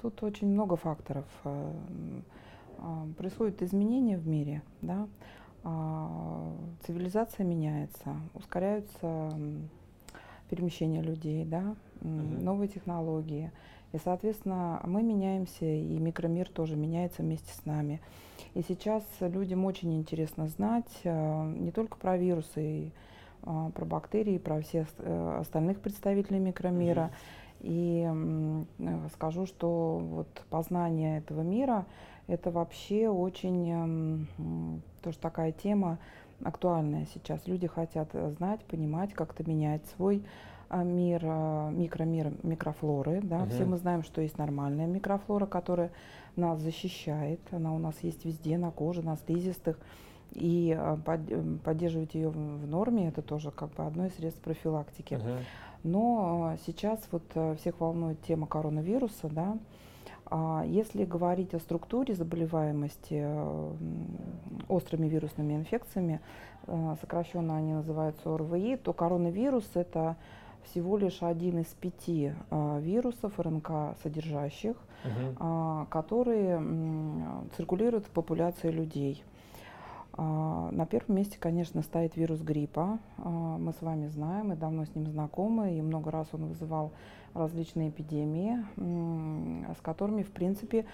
тут 0.00 0.22
очень 0.22 0.48
много 0.48 0.76
факторов. 0.76 1.24
А, 1.44 3.06
происходят 3.16 3.62
изменения 3.62 4.18
в 4.18 4.26
мире, 4.26 4.62
да, 4.80 4.94
а, 5.04 5.41
цивилизация 5.62 7.44
меняется, 7.44 8.16
ускоряются 8.34 9.32
перемещения 10.50 11.00
людей, 11.00 11.44
да, 11.44 11.74
mm-hmm. 12.00 12.42
новые 12.42 12.68
технологии. 12.68 13.50
И, 13.92 13.98
соответственно, 14.02 14.80
мы 14.84 15.02
меняемся, 15.02 15.64
и 15.64 15.98
микромир 15.98 16.48
тоже 16.48 16.76
меняется 16.76 17.22
вместе 17.22 17.52
с 17.52 17.64
нами. 17.64 18.00
И 18.54 18.62
сейчас 18.62 19.04
людям 19.20 19.64
очень 19.64 19.94
интересно 19.94 20.48
знать 20.48 20.90
э, 21.04 21.54
не 21.58 21.70
только 21.72 21.96
про 21.96 22.16
вирусы, 22.16 22.62
и, 22.62 22.92
э, 23.44 23.70
про 23.74 23.84
бактерии, 23.84 24.38
про 24.38 24.60
всех 24.60 24.88
э, 24.98 25.38
остальных 25.40 25.80
представителей 25.80 26.38
микромира. 26.38 27.10
Mm-hmm. 27.10 27.42
И 27.60 28.64
э, 28.78 29.08
скажу, 29.14 29.46
что 29.46 29.98
вот 30.02 30.28
познание 30.50 31.18
этого 31.18 31.42
мира 31.42 31.86
это 32.26 32.50
вообще 32.50 33.08
очень 33.08 34.28
э, 34.38 34.78
тоже 35.02 35.18
такая 35.18 35.52
тема 35.52 35.98
актуальная 36.42 37.06
сейчас. 37.14 37.46
Люди 37.46 37.66
хотят 37.66 38.08
знать, 38.36 38.64
понимать, 38.64 39.12
как-то 39.12 39.48
менять 39.48 39.84
свой 39.96 40.24
а, 40.72 40.84
мир, 40.84 41.20
а, 41.24 41.68
микромир 41.70 42.32
микрофлоры. 42.42 43.20
Да? 43.22 43.42
Угу. 43.42 43.50
Все 43.50 43.64
мы 43.66 43.76
знаем, 43.76 44.02
что 44.02 44.22
есть 44.22 44.38
нормальная 44.38 44.86
микрофлора, 44.86 45.44
которая 45.44 45.90
нас 46.34 46.60
защищает. 46.60 47.40
Она 47.50 47.74
у 47.74 47.78
нас 47.78 47.94
есть 48.00 48.24
везде, 48.24 48.56
на 48.56 48.70
коже, 48.70 49.02
на 49.02 49.16
слизистых. 49.16 49.78
И 50.32 50.74
а, 50.74 50.96
поддерживать 51.62 52.14
ее 52.14 52.30
в 52.30 52.66
норме 52.66 53.08
это 53.08 53.20
тоже 53.20 53.50
как 53.50 53.74
бы 53.74 53.84
одно 53.84 54.06
из 54.06 54.14
средств 54.14 54.40
профилактики. 54.40 55.16
Угу. 55.16 55.28
Но 55.84 56.56
сейчас 56.64 57.06
вот 57.10 57.24
всех 57.58 57.78
волнует 57.78 58.22
тема 58.22 58.46
коронавируса, 58.46 59.28
да. 59.28 59.58
Если 60.64 61.04
говорить 61.04 61.52
о 61.52 61.58
структуре 61.58 62.14
заболеваемости 62.14 63.26
острыми 64.68 65.06
вирусными 65.06 65.54
инфекциями, 65.54 66.20
сокращенно 67.00 67.56
они 67.56 67.74
называются 67.74 68.34
ОРВИ, 68.34 68.76
то 68.76 68.92
коронавирус 68.92 69.68
это 69.74 70.16
всего 70.64 70.96
лишь 70.96 71.22
один 71.22 71.58
из 71.58 71.66
пяти 71.66 72.32
а, 72.50 72.78
вирусов 72.78 73.38
РНК 73.38 73.96
содержащих, 74.02 74.76
угу. 75.04 75.36
а, 75.38 75.86
которые 75.86 76.62
циркулируют 77.56 78.06
в 78.06 78.10
популяции 78.10 78.70
людей. 78.70 79.24
А, 80.14 80.70
на 80.70 80.86
первом 80.86 81.16
месте, 81.16 81.38
конечно, 81.38 81.82
стоит 81.82 82.16
вирус 82.16 82.40
гриппа. 82.40 82.98
А, 83.18 83.28
мы 83.28 83.72
с 83.72 83.80
вами 83.80 84.08
знаем, 84.08 84.48
мы 84.48 84.56
давно 84.56 84.84
с 84.84 84.94
ним 84.94 85.06
знакомы, 85.06 85.76
и 85.76 85.82
много 85.82 86.10
раз 86.10 86.28
он 86.32 86.46
вызывал 86.46 86.92
различные 87.34 87.88
эпидемии, 87.88 88.58
с 89.74 89.80
которыми, 89.80 90.22
в 90.22 90.30
принципе, 90.30 90.84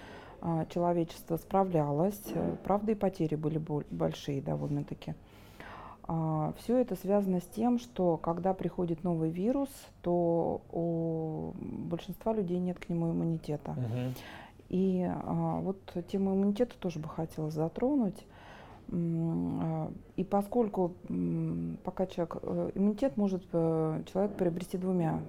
а, 0.41 0.67
человечество 0.67 1.37
справлялось. 1.37 2.23
Правда, 2.63 2.93
и 2.93 2.95
потери 2.95 3.35
были 3.35 3.59
большие 3.91 4.41
довольно-таки. 4.41 5.15
Все 6.57 6.79
это 6.79 6.97
связано 6.97 7.41
с 7.41 7.47
тем, 7.49 7.79
что 7.79 8.17
когда 8.17 8.55
приходит 8.55 9.05
новый 9.05 9.29
вирус, 9.29 9.69
то 10.01 10.63
у 10.73 11.53
большинства 11.61 12.33
людей 12.33 12.59
нет 12.59 12.79
к 12.79 12.89
нему 12.89 13.11
иммунитета. 13.11 13.73
Угу. 13.73 14.15
И 14.71 15.11
вот 15.27 15.79
тему 16.11 16.33
иммунитета 16.33 16.79
тоже 16.79 16.99
бы 16.99 17.11
хотелось 17.11 17.53
затронуть. 17.53 18.25
А, 18.91 19.93
и 20.17 20.25
поскольку 20.25 20.95
пока 21.85 22.07
человек 22.07 22.37
э, 22.43 22.71
иммунитет 22.75 23.17
может 23.17 23.43
э, 23.53 24.03
человек 24.13 24.33
приобрести 24.37 24.79
двумя 24.79 25.21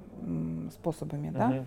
способами, 0.71 1.29
угу. 1.29 1.37
да. 1.37 1.65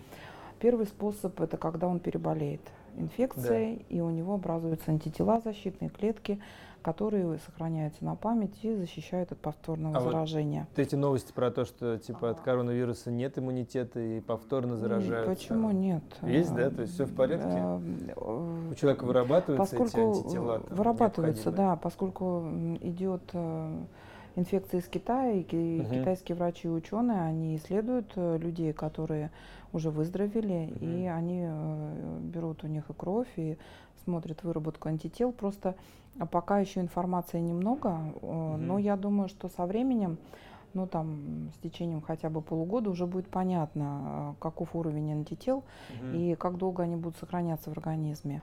Первый 0.59 0.85
способ 0.85 1.39
это 1.41 1.57
когда 1.57 1.87
он 1.87 1.99
переболеет 1.99 2.61
инфекцией, 2.97 3.77
да. 3.77 3.83
и 3.89 3.99
у 3.99 4.09
него 4.09 4.35
образуются 4.35 4.91
антитела, 4.91 5.41
защитные 5.41 5.89
клетки, 5.89 6.39
которые 6.83 7.39
сохраняются 7.39 8.03
на 8.05 8.15
память 8.15 8.63
и 8.63 8.75
защищают 8.75 9.31
от 9.31 9.39
повторного 9.39 9.97
а 9.97 10.01
заражения. 10.01 10.67
Вот 10.69 10.79
эти 10.79 10.95
новости 10.95 11.31
про 11.31 11.49
то, 11.49 11.65
что 11.65 11.97
типа 11.97 12.29
от 12.29 12.41
коронавируса 12.41 13.09
нет 13.09 13.39
иммунитета 13.39 13.99
и 13.99 14.19
повторно 14.19 14.75
заражаются. 14.77 15.33
Почему 15.33 15.71
нет? 15.71 16.03
Есть, 16.21 16.53
да? 16.53 16.69
То 16.69 16.81
есть 16.81 16.93
все 16.93 17.05
в 17.05 17.15
порядке? 17.15 17.47
Э, 17.47 18.69
У 18.71 18.75
человека 18.75 19.05
вырабатываются 19.05 19.75
поскольку 19.77 20.11
эти 20.11 20.19
антитела? 20.19 20.59
Там, 20.59 20.77
вырабатываются, 20.77 21.51
да, 21.51 21.75
поскольку 21.77 22.43
идет 22.81 23.23
э, 24.35 24.39
инфекция 24.39 24.79
из 24.79 24.87
Китая, 24.87 25.31
и 25.31 25.81
угу. 25.81 25.89
китайские 25.93 26.35
врачи 26.35 26.67
и 26.67 26.71
ученые, 26.71 27.21
они 27.21 27.55
исследуют 27.57 28.11
э, 28.15 28.37
людей, 28.37 28.73
которые 28.73 29.31
уже 29.71 29.89
выздоровели, 29.89 30.71
угу. 30.75 30.85
и 30.85 31.05
они 31.05 31.47
берут 32.31 32.63
у 32.63 32.67
них 32.67 32.89
и 32.89 32.93
кровь, 32.93 33.29
и 33.37 33.57
смотрят 34.03 34.43
выработку 34.43 34.87
антител. 34.89 35.31
Просто 35.31 35.75
а 36.19 36.25
пока 36.25 36.59
еще 36.59 36.79
информации 36.79 37.39
немного, 37.39 37.99
угу. 38.21 38.57
но 38.57 38.77
я 38.77 38.95
думаю, 38.95 39.29
что 39.29 39.49
со 39.49 39.65
временем, 39.65 40.17
ну 40.73 40.85
там 40.85 41.51
с 41.55 41.57
течением 41.59 42.01
хотя 42.01 42.29
бы 42.29 42.41
полугода 42.41 42.89
уже 42.89 43.07
будет 43.07 43.27
понятно, 43.27 43.85
а, 43.85 44.35
каков 44.39 44.75
уровень 44.75 45.11
антител 45.11 45.57
угу. 45.57 46.15
и 46.15 46.35
как 46.35 46.57
долго 46.57 46.83
они 46.83 46.95
будут 46.95 47.17
сохраняться 47.17 47.71
в 47.71 47.73
организме. 47.73 48.41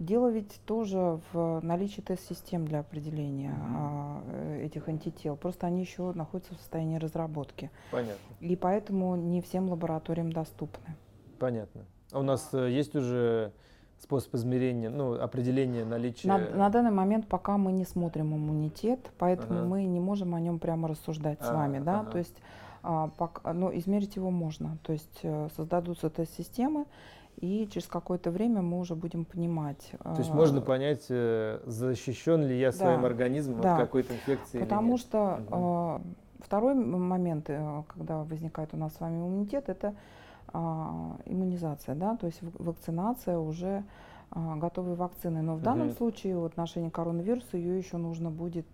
Дело 0.00 0.30
ведь 0.30 0.58
тоже 0.64 1.20
в 1.32 1.60
наличии 1.62 2.00
тест-систем 2.00 2.66
для 2.66 2.80
определения 2.80 3.54
mm 3.54 4.64
этих 4.64 4.88
антител. 4.88 5.36
Просто 5.36 5.66
они 5.66 5.80
еще 5.80 6.12
находятся 6.12 6.54
в 6.54 6.58
состоянии 6.58 6.96
разработки. 6.96 7.70
Понятно. 7.90 8.18
И 8.40 8.56
поэтому 8.56 9.16
не 9.16 9.40
всем 9.40 9.68
лабораториям 9.70 10.32
доступны. 10.32 10.96
Понятно. 11.38 11.84
А 12.12 12.20
у 12.20 12.22
нас 12.22 12.50
э, 12.52 12.70
есть 12.70 12.94
уже 12.94 13.52
способ 13.98 14.34
измерения, 14.34 14.90
ну, 14.90 15.20
определения 15.20 15.84
наличия... 15.84 16.28
На, 16.28 16.38
на 16.38 16.68
данный 16.70 16.90
момент 16.90 17.26
пока 17.26 17.58
мы 17.58 17.72
не 17.72 17.84
смотрим 17.84 18.34
иммунитет, 18.34 19.10
поэтому 19.18 19.60
ага. 19.60 19.68
мы 19.68 19.84
не 19.84 20.00
можем 20.00 20.34
о 20.34 20.40
нем 20.40 20.58
прямо 20.58 20.88
рассуждать 20.88 21.38
а, 21.40 21.44
с 21.44 21.50
вами, 21.50 21.78
да, 21.78 22.00
ага. 22.00 22.10
то 22.10 22.18
есть 22.18 22.36
а, 22.82 23.08
пока, 23.18 23.52
но 23.52 23.76
измерить 23.76 24.16
его 24.16 24.30
можно, 24.30 24.78
то 24.82 24.92
есть 24.92 25.20
э, 25.22 25.48
создадутся 25.54 26.08
тест-системы, 26.08 26.86
и 27.40 27.68
через 27.72 27.86
какое-то 27.86 28.30
время 28.30 28.62
мы 28.62 28.78
уже 28.78 28.94
будем 28.94 29.24
понимать. 29.24 29.92
То 30.02 30.18
есть 30.18 30.32
можно 30.32 30.60
понять, 30.60 31.06
э, 31.08 31.60
защищен 31.64 32.46
ли 32.46 32.58
я 32.58 32.70
да, 32.70 32.76
своим 32.76 33.04
организмом 33.04 33.60
да, 33.60 33.74
от 33.74 33.80
какой-то 33.80 34.14
инфекции 34.14 34.58
Потому 34.58 34.98
что 34.98 35.40
угу. 35.50 36.02
второй 36.44 36.74
момент, 36.74 37.46
э, 37.48 37.82
когда 37.88 38.24
возникает 38.24 38.74
у 38.74 38.76
нас 38.76 38.94
с 38.94 39.00
вами 39.00 39.18
иммунитет, 39.18 39.68
это 39.68 39.94
иммунизация, 41.26 41.94
да, 41.94 42.16
то 42.16 42.26
есть 42.26 42.40
вакцинация 42.42 43.38
уже 43.38 43.84
готовой 44.32 44.96
вакцины. 44.96 45.42
Но 45.42 45.54
в 45.54 45.62
данном 45.62 45.88
угу. 45.88 45.94
случае 45.94 46.36
в 46.38 46.44
отношении 46.44 46.88
коронавируса 46.88 47.56
ее 47.56 47.78
еще 47.78 47.98
нужно 47.98 48.30
будет 48.30 48.66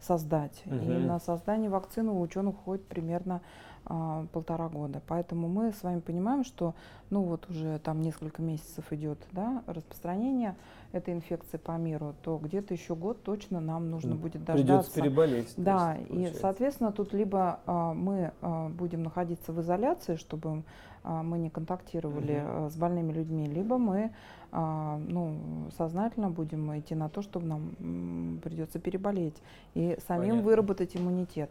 создать. 0.00 0.60
Угу. 0.66 0.74
И 0.74 0.88
на 0.88 1.20
создание 1.20 1.70
вакцины 1.70 2.10
у 2.10 2.20
ученых 2.20 2.56
уходит 2.56 2.84
примерно 2.88 3.42
а, 3.86 4.26
полтора 4.32 4.68
года. 4.68 5.02
Поэтому 5.06 5.48
мы 5.48 5.72
с 5.72 5.82
вами 5.82 6.00
понимаем, 6.00 6.44
что 6.44 6.74
ну 7.10 7.22
вот 7.22 7.48
уже 7.50 7.78
там 7.80 8.00
несколько 8.00 8.40
месяцев 8.40 8.84
идет 8.92 9.18
да, 9.32 9.62
распространение 9.66 10.56
этой 10.92 11.12
инфекции 11.12 11.56
по 11.56 11.72
миру, 11.72 12.14
то 12.22 12.38
где-то 12.38 12.72
еще 12.72 12.94
год 12.94 13.22
точно 13.22 13.60
нам 13.60 13.90
нужно 13.90 14.14
будет 14.14 14.44
дождаться. 14.44 14.90
Придется 14.90 14.94
переболеть. 14.94 15.54
Да, 15.56 15.96
есть, 16.08 16.36
и 16.36 16.38
соответственно 16.40 16.92
тут 16.92 17.12
либо 17.12 17.60
а, 17.66 17.92
мы 17.92 18.32
а, 18.40 18.68
будем 18.68 19.02
находиться 19.02 19.52
в 19.52 19.60
изоляции, 19.60 20.16
чтобы 20.16 20.62
а, 21.02 21.22
мы 21.22 21.38
не 21.38 21.50
контактировали 21.50 22.42
угу. 22.42 22.70
с 22.70 22.76
больными 22.76 23.12
людьми, 23.12 23.46
либо 23.46 23.76
мы 23.78 24.12
ну, 24.52 25.36
сознательно 25.76 26.30
будем 26.30 26.78
идти 26.78 26.94
на 26.94 27.08
то, 27.08 27.22
чтобы 27.22 27.44
нам 27.44 28.38
придется 28.40 28.78
переболеть 28.78 29.34
и 29.74 29.98
самим 30.06 30.28
Понятно. 30.28 30.42
выработать 30.42 30.96
иммунитет. 30.96 31.50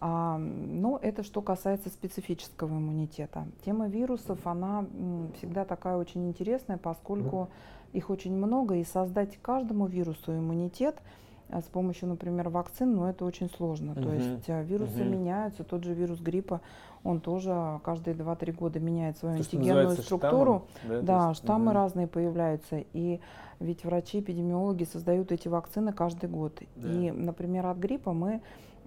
Ну, 0.00 0.98
это 1.00 1.22
что 1.22 1.40
касается 1.40 1.88
специфического 1.88 2.68
иммунитета. 2.68 3.46
Тема 3.64 3.88
вирусов, 3.88 4.46
она 4.46 4.84
всегда 5.38 5.64
такая 5.64 5.96
очень 5.96 6.28
интересная, 6.28 6.78
поскольку 6.78 7.48
их 7.92 8.10
очень 8.10 8.34
много, 8.34 8.74
и 8.74 8.84
создать 8.84 9.38
каждому 9.40 9.86
вирусу 9.86 10.32
иммунитет 10.36 11.00
а, 11.48 11.60
с 11.60 11.64
помощью, 11.64 12.08
например, 12.08 12.48
вакцин, 12.48 12.94
но 12.96 13.08
это 13.08 13.24
очень 13.24 13.48
сложно. 13.48 13.92
Мгм. 13.92 14.02
То 14.02 14.12
есть 14.12 14.50
а, 14.50 14.62
вирусы 14.62 15.04
Мгм. 15.04 15.12
меняются, 15.12 15.62
тот 15.62 15.84
же 15.84 15.94
вирус 15.94 16.18
гриппа, 16.20 16.60
он 17.04 17.20
тоже 17.20 17.80
каждые 17.84 18.16
2-3 18.16 18.50
года 18.52 18.80
меняет 18.80 19.18
свою 19.18 19.36
То, 19.36 19.42
антигенную 19.42 19.90
структуру. 19.90 20.64
штаммом, 20.80 21.00
то 21.00 21.06
Да, 21.06 21.28
есть, 21.28 21.38
штаммы 21.42 21.66
мгм. 21.66 21.74
разные 21.74 22.06
появляются. 22.08 22.82
И 22.94 23.20
ведь 23.60 23.84
врачи-эпидемиологи 23.84 24.84
создают 24.84 25.30
эти 25.30 25.46
вакцины 25.46 25.92
каждый 25.92 26.28
год. 26.28 26.60
Да. 26.74 26.88
И, 26.90 27.10
например, 27.12 27.66
от 27.66 27.76
гриппа 27.76 28.12
мы 28.12 28.40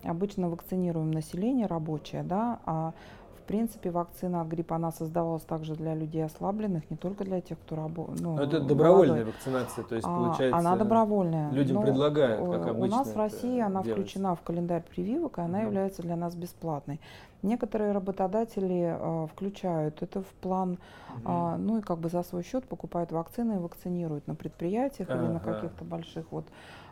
обычно 0.04 0.50
вакцинируем 0.50 1.12
население 1.12 1.66
рабочее, 1.68 2.24
да, 2.24 2.60
а 2.66 2.94
в 3.40 3.48
принципе 3.48 3.92
вакцина 3.92 4.42
от 4.42 4.48
гриппа, 4.50 4.76
она 4.76 4.92
создавалась 4.92 5.44
также 5.44 5.76
для 5.76 5.96
людей 5.96 6.26
ослабленных, 6.26 6.90
не 6.90 6.98
только 6.98 7.24
для 7.24 7.40
тех, 7.40 7.58
кто 7.60 7.78
работает. 7.78 8.20
Ну, 8.20 8.36
Но 8.36 8.42
это 8.44 8.58
молодой. 8.58 8.68
добровольная 8.68 9.24
вакцинация, 9.26 9.84
то 9.86 9.96
есть 9.96 10.06
А, 10.06 10.14
получается... 10.16 10.58
Она 10.58 10.76
добровольная. 10.76 11.52
людям 11.52 11.76
но, 11.78 11.82
предлагают, 11.84 12.40
как 12.52 12.68
э, 12.68 12.72
У 12.72 12.86
нас 12.88 13.08
обычно 13.08 13.14
в 13.14 13.18
России 13.18 13.60
она 13.62 13.84
делается. 13.84 13.92
включена 13.94 14.36
в 14.36 14.42
календарь 14.42 14.84
прививок, 14.84 15.38
и 15.38 15.42
она 15.42 15.60
Мгм. 15.60 15.68
является 15.68 16.02
для 16.02 16.18
нас 16.18 16.36
бесплатной. 16.36 17.00
Некоторые 17.42 17.94
работодатели 17.94 18.98
э, 19.00 19.28
включают 19.32 20.02
это 20.04 20.22
в 20.22 20.28
план, 20.42 20.72
Мгм. 20.72 21.22
а, 21.24 21.58
ну 21.58 21.78
и 21.78 21.82
как 21.82 22.00
бы 22.00 22.10
за 22.10 22.24
свой 22.24 22.44
счет 22.44 22.66
покупают 22.66 23.14
вакцины 23.14 23.54
и 23.54 23.58
вакцинируют 23.60 24.28
на 24.28 24.36
предприятиях 24.36 25.10
или 25.10 25.26
на 25.26 25.40
каких-то 25.40 25.86
больших 25.86 26.26
вот 26.32 26.46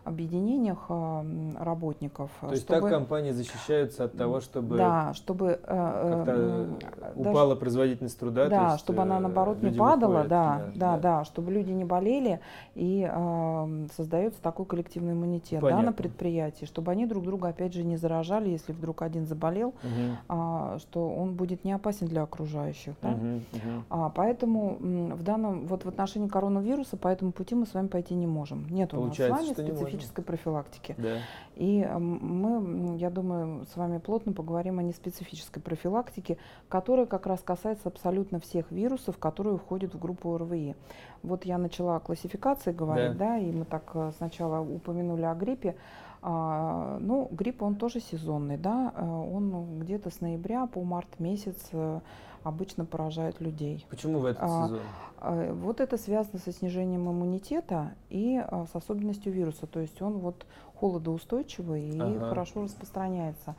объединениях 0.06 0.86
м, 0.90 1.56
работников. 1.60 2.32
То 2.42 2.52
есть 2.52 2.64
чтобы- 2.64 2.82
так 2.82 2.90
компании 2.92 3.32
защищаются 3.32 4.06
от 4.06 4.16
того, 4.16 4.40
чтобы 4.40 4.78
да, 4.78 5.14
чтобы 5.14 5.48
э, 5.48 5.58
э, 5.64 6.14
м, 6.20 6.26
даже- 6.26 6.70
упала 7.16 7.56
производительность 7.56 8.18
труда. 8.20 8.48
да, 8.48 8.72
есть, 8.74 8.80
чтобы 8.80 9.02
она 9.02 9.18
э, 9.18 9.22
наоборот 9.22 9.62
не 9.62 9.72
падала, 9.72 10.12
выходят, 10.24 10.30
да, 10.30 10.62
да, 10.76 10.98
да, 10.98 11.26
чтобы 11.26 11.52
люди 11.52 11.72
не 11.72 11.84
болели 11.86 12.40
и 12.76 13.08
ам, 13.12 13.88
создается 13.96 14.42
такой 14.42 14.66
коллективный 14.66 15.14
иммунитет 15.14 15.62
да, 15.62 15.82
на 15.82 15.92
предприятии, 15.92 16.66
чтобы 16.66 16.92
они 16.92 17.06
друг 17.06 17.24
друга 17.24 17.50
опять 17.50 17.74
же 17.74 17.84
не 17.84 17.98
заражали, 17.98 18.50
если 18.50 18.72
вдруг 18.74 19.02
один 19.02 19.26
заболел, 19.26 19.74
Мгм. 19.84 20.18
а, 20.30 20.78
что 20.80 21.10
он 21.10 21.34
будет 21.34 21.64
не 21.66 21.72
опасен 21.74 22.08
для 22.08 22.24
окружающих. 22.24 22.94
Да? 23.02 23.10
Мгм. 23.10 23.36
Мгм. 23.52 23.86
А, 23.90 24.10
поэтому 24.10 24.78
в 24.80 25.24
данном 25.24 25.66
вот 25.66 25.84
в 25.84 25.90
отношении 25.90 26.28
коронавируса 26.28 26.96
по 26.98 27.08
этому 27.08 27.32
пути 27.32 27.56
мы 27.56 27.66
с 27.66 27.74
вами 27.74 27.88
пойти 27.88 28.14
не 28.14 28.28
можем. 28.28 28.68
Нет 28.70 28.94
у 28.94 28.98
нас 28.98 29.04
с 29.06 29.18
Получается, 29.18 29.42
вами 29.44 29.54
что 29.54 29.64
специфической 29.96 30.24
профилактики. 30.24 30.96
Да. 30.98 31.18
И 31.56 31.86
мы, 31.86 32.98
я 32.98 33.10
думаю, 33.10 33.66
с 33.66 33.76
вами 33.76 33.98
плотно 33.98 34.34
поговорим 34.34 34.80
о 34.80 34.84
неспецифической 34.84 35.62
профилактике, 35.62 36.38
которая 36.70 37.06
как 37.06 37.26
раз 37.26 37.42
касается 37.42 37.88
абсолютно 37.88 38.40
всех 38.40 38.72
вирусов, 38.72 39.18
которые 39.18 39.58
входят 39.58 39.94
в 39.94 40.00
группу 40.00 40.38
РВИ. 40.38 40.76
Вот 41.24 41.46
я 41.46 41.58
начала 41.58 41.98
о 41.98 42.00
классификации 42.00 42.72
говорить, 42.72 43.18
да, 43.18 43.38
и 43.38 43.52
мы 43.52 43.66
так 43.66 43.92
э, 43.94 44.12
сначала 44.18 44.60
упомянули 44.60 45.24
о 45.24 45.34
гриппе. 45.34 45.76
А, 46.22 46.98
ну, 47.00 47.28
грипп, 47.32 47.62
он 47.62 47.76
тоже 47.76 48.00
сезонный, 48.00 48.58
да, 48.58 48.94
э, 48.96 49.06
он 49.06 49.80
где-то 49.80 50.10
с 50.10 50.22
ноября 50.22 50.66
по 50.66 50.84
март 50.84 51.20
месяц 51.20 51.70
э, 51.72 52.00
обычно 52.46 52.86
поражает 52.86 53.42
людей. 53.42 53.86
Почему 53.90 54.20
в 54.20 54.26
этот 54.26 54.44
А, 54.44 54.68
сезон? 54.68 54.80
Э, 55.20 55.54
Вот 55.54 55.82
это 55.82 55.98
связано 55.98 56.40
со 56.40 56.52
снижением 56.54 57.10
иммунитета 57.10 57.96
и 58.10 58.38
а, 58.38 58.68
с 58.72 58.76
особенностью 58.76 59.34
вируса. 59.34 59.66
То 59.68 59.80
есть 59.80 60.02
он 60.02 60.20
вот 60.20 60.46
холодоустойчивый 60.80 61.90
и 61.90 62.00
Ага. 62.02 62.30
хорошо 62.30 62.64
распространяется. 62.64 63.56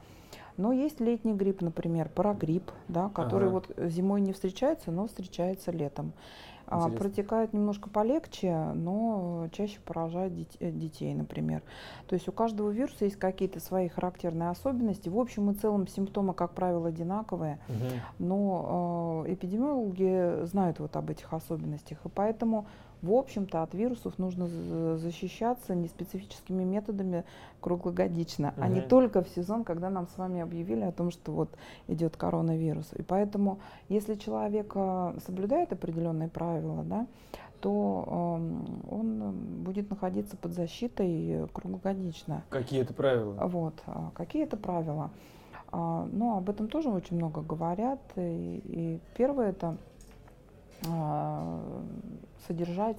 Но 0.57 0.73
есть 0.73 1.01
летний 1.01 1.35
грипп, 1.35 1.61
например, 1.61 2.09
парагрипп, 2.09 2.71
да, 2.89 3.09
который 3.11 3.49
Ага. 3.49 3.61
вот 3.77 3.91
зимой 3.91 4.21
не 4.21 4.33
встречается, 4.33 4.91
но 4.91 5.07
встречается 5.07 5.71
летом. 5.73 6.13
А, 6.69 6.79
Интересно. 6.79 6.99
протекает 6.99 7.53
немножко 7.53 7.89
полегче, 7.89 8.73
но 8.75 9.49
чаще 9.53 9.79
поражает 9.85 10.33
э, 10.59 10.71
детей, 10.73 11.15
например. 11.15 11.63
То 12.09 12.15
есть 12.15 12.29
у 12.29 12.33
каждого 12.33 12.71
вируса 12.71 13.05
есть 13.05 13.17
какие-то 13.17 13.61
свои 13.61 13.89
характерные 13.89 14.51
особенности. 14.51 15.09
В 15.09 15.19
общем 15.19 15.51
и 15.51 15.55
целом 15.55 15.87
симптомы, 15.87 16.35
как 16.35 16.55
правило, 16.55 16.89
одинаковые. 16.89 17.61
Мгм. 17.69 18.01
Но 18.19 19.25
э, 19.27 19.35
эпидемиологи 19.35 20.45
знают 20.47 20.81
вот 20.81 20.97
об 20.97 21.11
этих 21.11 21.33
особенностях, 21.33 21.99
и 22.05 22.09
поэтому, 22.09 22.67
в 23.03 23.13
общем-то, 23.13 23.63
от 23.63 23.75
вирусов 23.75 24.19
нужно 24.19 24.47
за- 24.47 24.97
защищаться 24.97 25.75
неспецифическими 25.75 26.65
методами 26.65 27.25
круглогодично, 27.61 28.55
а 28.57 28.69
не 28.69 28.81
только 28.81 29.23
в 29.23 29.29
сезон, 29.29 29.65
когда 29.65 29.91
нам 29.91 30.07
с 30.09 30.19
вами 30.19 30.41
объявили 30.41 30.83
о 30.83 30.93
том, 30.93 31.11
что 31.11 31.33
вот 31.33 31.51
идет 31.89 32.17
коронавирус. 32.17 32.93
И 32.97 33.03
поэтому, 33.03 33.59
если 33.89 34.15
человек 34.15 34.73
э, 34.75 35.19
соблюдает 35.27 35.73
определенные 35.73 36.29
правила, 36.29 36.83
да, 36.85 37.07
то 37.61 38.37
эм, 38.39 38.81
он 38.91 39.23
э, 39.23 39.31
будет 39.65 39.91
находиться 39.91 40.37
под 40.37 40.53
защитой 40.53 41.49
круглогодично. 41.53 42.43
Какие 42.51 42.83
это 42.83 42.95
правила? 42.95 43.35
Вот. 43.47 43.75
а 43.87 44.11
Какие 44.15 44.45
это 44.45 44.57
правила? 44.57 45.11
А, 45.73 46.07
Ну, 46.13 46.37
об 46.37 46.49
этом 46.49 46.69
тоже 46.69 46.91
очень 46.91 47.17
много 47.17 47.41
говорят. 47.43 48.01
И, 48.17 48.61
и 48.65 49.01
первое 49.17 49.51
это 49.51 49.77
содержать 52.47 52.99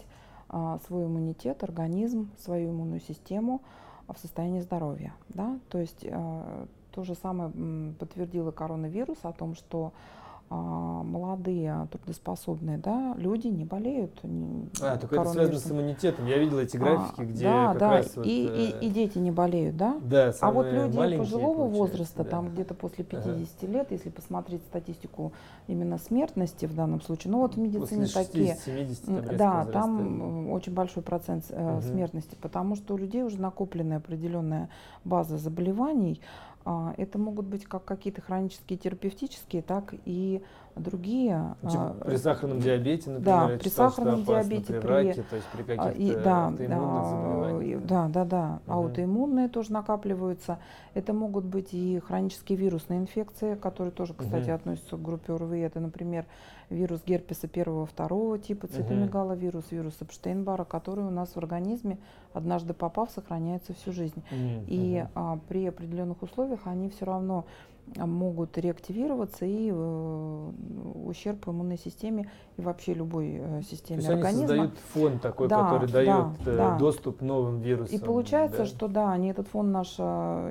а, 0.50 0.80
свой 0.88 1.06
иммунитет, 1.06 1.64
организм, 1.64 2.32
свою 2.38 2.72
иммунную 2.72 3.02
систему 3.02 3.62
в 4.08 4.18
состоянии 4.18 4.62
здоровья. 4.62 5.14
Да? 5.30 5.60
То 5.70 5.80
есть 5.80 6.06
а, 6.10 6.68
то 6.92 7.04
же 7.04 7.16
самое 7.16 7.94
подтвердила 7.94 8.52
коронавирус 8.52 9.18
о 9.24 9.34
том, 9.34 9.56
что 9.56 9.94
а, 9.94 10.27
молодые, 10.56 11.88
трудоспособные 11.92 12.78
да, 12.78 13.16
люди 13.18 13.48
не 13.48 13.66
болеют. 13.66 14.24
не- 14.24 14.70
А, 14.82 14.98
только 14.98 15.16
это 15.16 15.30
связано 15.30 15.60
с 15.60 15.72
иммунитетом. 15.72 16.26
Я 16.26 16.38
видел 16.38 16.60
эти 16.60 16.78
графики, 16.78 17.22
А, 17.22 17.26
где 17.26 17.44
да, 17.44 17.68
как 17.70 17.80
да, 17.80 17.90
раз 17.92 18.16
вот, 18.16 18.26
и, 18.26 18.48
э, 18.48 18.80
и, 18.82 18.88
и 18.88 18.90
дети 18.90 19.18
не 19.18 19.32
болеют, 19.32 19.76
да? 19.78 19.98
да, 20.02 20.34
А 20.42 20.52
вот 20.52 20.68
люди 20.72 21.18
пожилого 21.18 21.68
возраста, 21.68 22.24
да. 22.24 22.30
там 22.30 22.50
где-то 22.50 22.74
после 22.74 23.06
Ага. 23.12 23.22
50 23.24 23.64
лет, 23.68 23.92
если 23.92 24.10
посмотреть 24.10 24.62
статистику 24.64 25.34
именно 25.68 25.98
смертности 25.98 26.66
в 26.66 26.74
данном 26.76 27.02
случае, 27.02 27.32
ну 27.32 27.40
вот 27.40 27.56
в 27.56 27.60
медицине 27.60 28.04
После 28.06 28.24
такие, 28.24 28.56
60-70 28.56 29.06
там 29.06 29.16
да, 29.38 29.58
возрастает. 29.58 29.72
там 29.74 30.50
очень 30.52 30.74
большой 30.74 31.04
процент 31.04 31.46
Мгм. 31.50 31.82
смертности, 31.82 32.36
потому 32.40 32.76
что 32.76 32.94
у 32.94 32.98
людей 32.98 33.24
уже 33.24 33.40
накопленная 33.42 33.98
определенная 33.98 34.70
база 35.04 35.38
заболеваний. 35.38 36.22
А, 36.70 36.94
Это 36.98 37.18
могут 37.18 37.46
быть 37.46 37.64
как 37.64 37.86
какие-то 37.86 38.22
хронические 38.22 38.78
терапевтические, 38.78 39.62
так 39.62 39.94
и 40.04 40.44
другие. 40.80 41.56
Ну, 41.62 41.70
типа 41.70 41.96
а, 42.02 42.06
при 42.06 42.16
сахарном 42.18 42.60
диабете, 42.60 43.10
например, 43.10 43.48
да, 43.50 43.58
при 43.58 43.70
читал, 43.70 43.90
сахарном 43.92 44.24
диабете, 44.24 44.74
при 44.80 44.88
раке, 44.88 45.24
то 45.30 45.36
есть 45.36 45.48
при 45.48 45.62
а, 45.62 45.66
каких-то 45.66 45.90
и- 45.92 46.24
да, 46.24 46.48
автоиммунных 46.48 47.04
да, 47.04 47.10
заболеваниях. 47.10 47.86
да, 47.86 48.08
да, 48.08 48.26
да. 48.26 48.60
Мгм. 48.66 48.74
Аутоиммунные 48.78 49.48
тоже 49.50 49.72
накапливаются. 49.72 50.60
Это 50.94 51.14
могут 51.14 51.46
быть 51.46 51.74
и 51.74 52.00
хронические 52.00 52.58
вирусные 52.58 53.00
инфекции, 53.00 53.56
которые 53.56 53.92
тоже, 53.92 54.14
кстати, 54.14 54.46
Мгм. 54.48 54.56
относятся 54.56 54.98
к 54.98 55.02
группе 55.02 55.34
ОРВИ. 55.34 55.60
Это, 55.60 55.80
например, 55.80 56.26
вирус 56.70 57.02
герпеса 57.06 57.48
первого, 57.48 57.86
второго 57.86 58.38
типа, 58.40 58.68
цитомегаловирус, 58.68 59.72
вирус 59.72 59.96
Эпштейн-Барра, 60.02 60.66
который 60.66 61.06
у 61.06 61.10
нас 61.12 61.30
в 61.30 61.38
организме, 61.38 61.98
однажды 62.34 62.74
попав, 62.74 63.10
сохраняется 63.12 63.74
всю 63.74 63.92
жизнь. 63.92 64.22
Мгм, 64.32 64.64
И 64.68 65.06
а, 65.16 65.40
при 65.48 65.66
определенных 65.68 66.22
условиях 66.24 66.62
они 66.66 66.90
все 66.90 67.06
равно 67.06 67.46
а, 67.48 67.77
могут 67.96 68.58
реактивироваться 68.58 69.46
и 69.46 69.72
э, 69.74 70.52
ущерб 71.06 71.48
иммунной 71.48 71.78
системе 71.78 72.30
и 72.58 72.62
вообще 72.62 72.94
любой 72.94 73.36
э, 73.40 73.62
То 73.62 73.70
системе 73.70 73.98
есть 74.00 74.10
они 74.10 74.20
организма. 74.20 74.48
создают 74.48 74.74
фон 74.94 75.20
такой, 75.20 75.48
Да, 75.48 75.64
который 75.64 75.88
да, 75.88 75.94
дает 75.94 76.48
э, 76.48 76.58
да. 76.58 76.78
доступ 76.78 77.22
новым 77.22 77.62
вирусам. 77.62 77.96
И 77.96 78.00
получается, 78.00 78.60
да? 78.60 78.66
что 78.66 78.88
да, 78.88 79.12
они 79.12 79.30
этот 79.30 79.48
фон 79.48 79.72
наша 79.72 80.04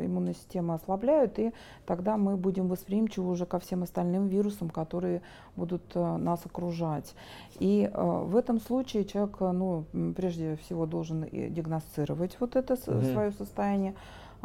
иммунная 0.03 0.35
система 0.35 0.75
ослабляют, 0.75 1.39
и 1.39 1.53
тогда 1.85 2.17
мы 2.17 2.37
будем 2.37 2.69
восприимчивы 2.69 3.31
уже 3.31 3.47
ко 3.47 3.59
всем 3.59 3.83
остальным 3.83 4.29
вирусам, 4.29 4.71
которые 4.71 5.23
будут 5.57 5.95
нас 5.95 6.45
окружать. 6.47 7.15
И 7.59 7.91
в 7.95 8.37
этом 8.37 8.61
случае 8.61 9.05
человек, 9.05 9.37
ну, 9.41 9.85
прежде 10.17 10.57
всего 10.57 10.87
должен 10.87 11.23
диагностировать 11.31 12.37
вот 12.41 12.57
это 12.57 12.77
Мгм. 12.87 13.05
свое 13.13 13.33
состояние. 13.33 13.95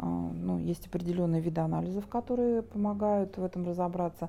А, 0.02 0.06
Ну, 0.06 0.58
есть 0.58 0.86
определенные 0.88 1.40
виды 1.40 1.60
анализов, 1.60 2.06
которые 2.08 2.62
помогают 2.62 3.36
в 3.36 3.44
этом 3.44 3.64
разобраться. 3.64 4.28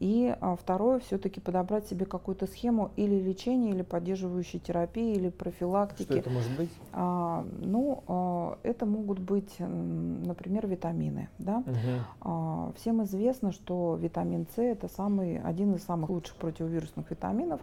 И 0.00 0.34
а, 0.40 0.56
второе, 0.56 0.98
все-таки 0.98 1.38
подобрать 1.38 1.86
себе 1.86 2.06
какую-то 2.06 2.46
схему 2.46 2.90
или 2.96 3.14
лечения, 3.20 3.70
или 3.70 3.82
поддерживающей 3.82 4.58
терапии, 4.58 5.14
или 5.14 5.28
профилактики. 5.28 6.02
Что 6.02 6.18
это 6.18 6.30
может 6.30 6.56
быть? 6.56 6.70
А, 6.92 7.44
ну, 7.60 8.02
а, 8.08 8.58
это 8.64 8.84
могут 8.84 9.20
быть, 9.20 9.54
например, 9.58 10.66
витамины. 10.66 11.28
Да? 11.38 11.58
Мгм. 11.58 12.04
А, 12.22 12.72
всем 12.76 13.04
известно, 13.04 13.52
что 13.52 13.96
витамин 14.00 14.46
С 14.56 14.58
это 14.58 14.88
самый, 14.88 15.38
один 15.38 15.74
из 15.74 15.84
самых 15.84 16.10
лучших 16.10 16.34
противовирусных 16.36 17.08
витаминов. 17.08 17.60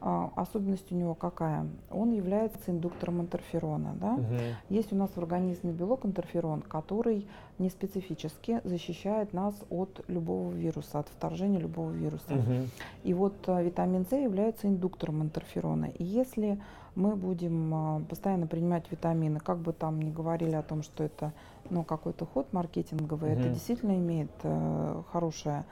А, 0.00 0.30
особенность 0.34 0.90
у 0.92 0.94
него 0.94 1.14
какая? 1.14 1.66
Он 1.90 2.10
является 2.12 2.70
индуктором 2.70 3.20
интерферона. 3.20 3.94
Да? 4.00 4.12
Мгм. 4.12 4.38
Есть 4.70 4.92
у 4.94 4.96
нас 4.96 5.10
в 5.10 5.18
организме 5.18 5.72
белок 5.72 6.06
интерферон, 6.06 6.62
который 6.62 7.01
который 7.02 7.26
не 7.58 7.68
специфически 7.68 8.60
защищает 8.64 9.32
нас 9.32 9.54
от 9.70 10.04
любого 10.08 10.52
вируса, 10.52 11.00
от 11.00 11.08
вторжения 11.08 11.58
любого 11.58 11.90
вируса. 11.90 12.34
Мгм. 12.34 12.68
И 13.02 13.12
вот 13.12 13.34
а, 13.48 13.60
витамин 13.60 14.06
С 14.08 14.12
является 14.12 14.68
индуктором 14.68 15.22
интерферона. 15.22 15.86
И 15.98 16.04
если 16.04 16.60
мы 16.94 17.16
будем 17.16 17.74
а, 17.74 18.00
постоянно 18.08 18.46
принимать 18.46 18.84
витамины, 18.90 19.40
как 19.40 19.58
бы 19.58 19.72
там 19.72 20.00
ни 20.00 20.10
говорили 20.12 20.54
о 20.54 20.62
том, 20.62 20.84
что 20.84 21.02
это 21.02 21.32
ну, 21.70 21.82
какой-то 21.82 22.24
ход 22.24 22.52
маркетинговый, 22.52 23.32
это 23.32 23.46
Мгм. 23.46 23.54
действительно 23.54 23.96
имеет 23.96 24.30
э, 24.44 25.02
хорошее 25.12 25.64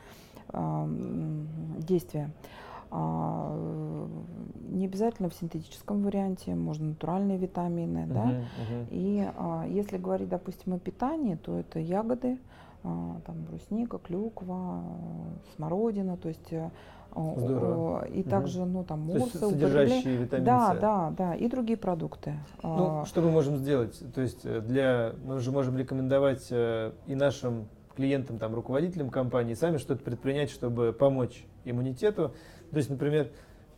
м, 0.52 1.46
действие. 1.78 2.30
А, 2.90 4.08
не 4.70 4.86
обязательно 4.86 5.28
в 5.28 5.34
синтетическом 5.34 6.02
варианте, 6.02 6.54
можно 6.54 6.88
натуральные 6.88 7.38
витамины, 7.38 8.06
да. 8.06 8.24
Мгм, 8.24 8.34
мгм. 8.34 8.86
И 8.90 9.28
а, 9.36 9.64
если 9.68 9.98
говорить, 9.98 10.28
допустим, 10.28 10.74
о 10.74 10.78
питании, 10.78 11.36
то 11.36 11.58
это 11.58 11.78
ягоды, 11.78 12.38
а, 12.82 13.20
там 13.26 13.42
брусника, 13.44 13.98
клюква, 13.98 14.82
смородина, 15.54 16.16
то 16.16 16.28
есть 16.28 16.52
э, 16.52 16.70
Здорово. 17.14 18.06
и 18.06 18.22
также, 18.22 18.64
ну 18.64 18.84
там 18.84 19.00
морсы, 19.00 19.38
содержащие 19.38 20.16
витамин 20.16 20.44
да, 20.44 20.74
С. 20.74 20.80
да, 20.80 21.14
да, 21.16 21.34
и 21.34 21.48
другие 21.48 21.76
продукты. 21.76 22.34
Ну, 22.62 23.00
А, 23.00 23.04
что 23.04 23.20
мы 23.20 23.30
можем 23.30 23.56
сделать? 23.56 24.00
То 24.14 24.20
есть 24.20 24.44
э, 24.44 24.60
для 24.60 25.12
мы 25.24 25.40
же 25.40 25.50
можем 25.50 25.76
рекомендовать 25.76 26.46
э, 26.50 26.92
и 27.06 27.14
нашим 27.14 27.68
клиентам, 27.96 28.38
там, 28.38 28.54
руководителям 28.54 29.10
компании 29.10 29.54
сами 29.54 29.76
что-то 29.76 30.02
предпринять, 30.02 30.50
чтобы 30.50 30.92
помочь 30.92 31.44
иммунитету. 31.64 32.32
То 32.70 32.76
есть, 32.76 32.90
например, 32.90 33.28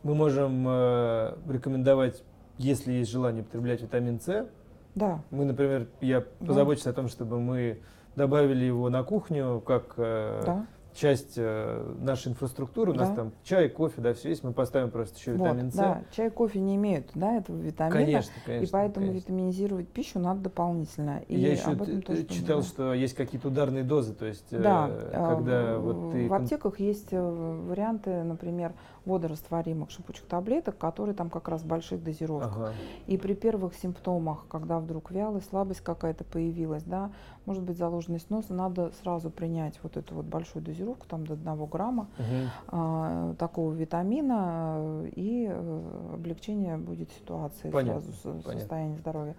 мы 0.03 0.15
можем 0.15 0.65
э, 0.67 1.35
рекомендовать, 1.49 2.23
если 2.57 2.93
есть 2.93 3.11
желание 3.11 3.41
употреблять 3.41 3.81
витамин 3.81 4.19
С, 4.19 4.45
да, 4.95 5.21
мы, 5.31 5.45
например, 5.45 5.87
я 6.01 6.19
Да. 6.21 6.47
позабочусь 6.47 6.85
о 6.87 6.93
том, 6.93 7.07
чтобы 7.07 7.39
мы 7.39 7.79
добавили 8.15 8.63
его 8.65 8.89
на 8.89 9.03
кухню 9.03 9.59
как 9.65 9.93
э, 9.97 10.41
да. 10.45 10.67
Часть 10.93 11.33
э, 11.37 11.95
нашей 11.99 12.29
инфраструктуры. 12.31 12.91
У 12.91 12.95
нас 12.95 13.09
Да. 13.09 13.15
там 13.15 13.31
чай, 13.43 13.69
кофе, 13.69 14.01
да, 14.01 14.13
все 14.13 14.29
есть. 14.29 14.43
Мы 14.43 14.53
поставим 14.53 14.91
просто 14.91 15.17
еще 15.17 15.33
Вот, 15.33 15.45
витамин 15.45 15.71
С. 15.71 15.75
да, 15.75 16.01
чай, 16.11 16.29
кофе 16.29 16.59
не 16.59 16.75
имеют, 16.75 17.09
да, 17.15 17.37
этого 17.37 17.57
витамина. 17.57 17.93
Конечно, 17.95 18.31
конечно. 18.45 18.65
и 18.65 18.71
поэтому 18.71 19.07
конечно. 19.07 19.25
витаминизировать 19.31 19.87
пищу 19.89 20.19
надо 20.19 20.41
дополнительно. 20.41 21.21
И 21.27 21.37
Я 21.39 21.51
еще 21.53 21.75
т- 21.75 22.01
тоже 22.01 22.23
читал, 22.25 22.47
думаю. 22.47 22.63
что 22.63 22.93
есть 22.93 23.15
какие-то 23.15 23.47
ударные 23.49 23.83
дозы, 23.83 24.13
то 24.13 24.25
есть, 24.25 24.45
э, 24.51 24.59
Да, 24.61 24.87
когда 25.11 25.61
э, 25.73 25.77
вот 25.77 26.11
ты... 26.13 26.27
в 26.27 26.33
аптеках 26.33 26.79
есть 26.79 27.07
э, 27.11 27.21
варианты, 27.21 28.23
например, 28.23 28.73
водорастворимых 29.05 29.91
шипучих 29.91 30.25
таблеток, 30.25 30.77
которые 30.77 31.13
там 31.13 31.29
как 31.29 31.47
раз 31.49 31.61
в 31.61 31.67
больших 31.67 32.03
дозировках. 32.03 32.55
Ага. 32.55 32.73
И 33.07 33.17
при 33.17 33.33
первых 33.33 33.75
симптомах, 33.75 34.45
когда 34.47 34.79
вдруг 34.79 35.11
вялость, 35.11 35.49
слабость 35.49 35.81
какая-то 35.81 36.23
появилась, 36.23 36.83
да, 36.83 37.11
может 37.45 37.63
быть 37.63 37.77
заложенность 37.77 38.29
носа, 38.29 38.53
надо 38.53 38.91
сразу 39.01 39.29
принять 39.29 39.79
вот 39.83 39.97
эту 39.97 40.15
вот 40.15 40.25
большую 40.25 40.63
дозировку, 40.63 41.05
там 41.07 41.25
до 41.25 41.33
1 41.33 41.65
грамма 41.65 42.07
Мгм. 42.17 42.49
а, 42.67 43.33
такого 43.35 43.73
витамина, 43.73 44.75
э, 44.77 45.09
и 45.15 45.47
э, 45.49 46.11
облегчение 46.13 46.77
будет 46.77 47.11
ситуации 47.11 47.69
Понятно, 47.69 48.01
сразу 48.01 48.33
понятно. 48.43 48.59
состояния 48.59 48.97
здоровья. 48.97 49.35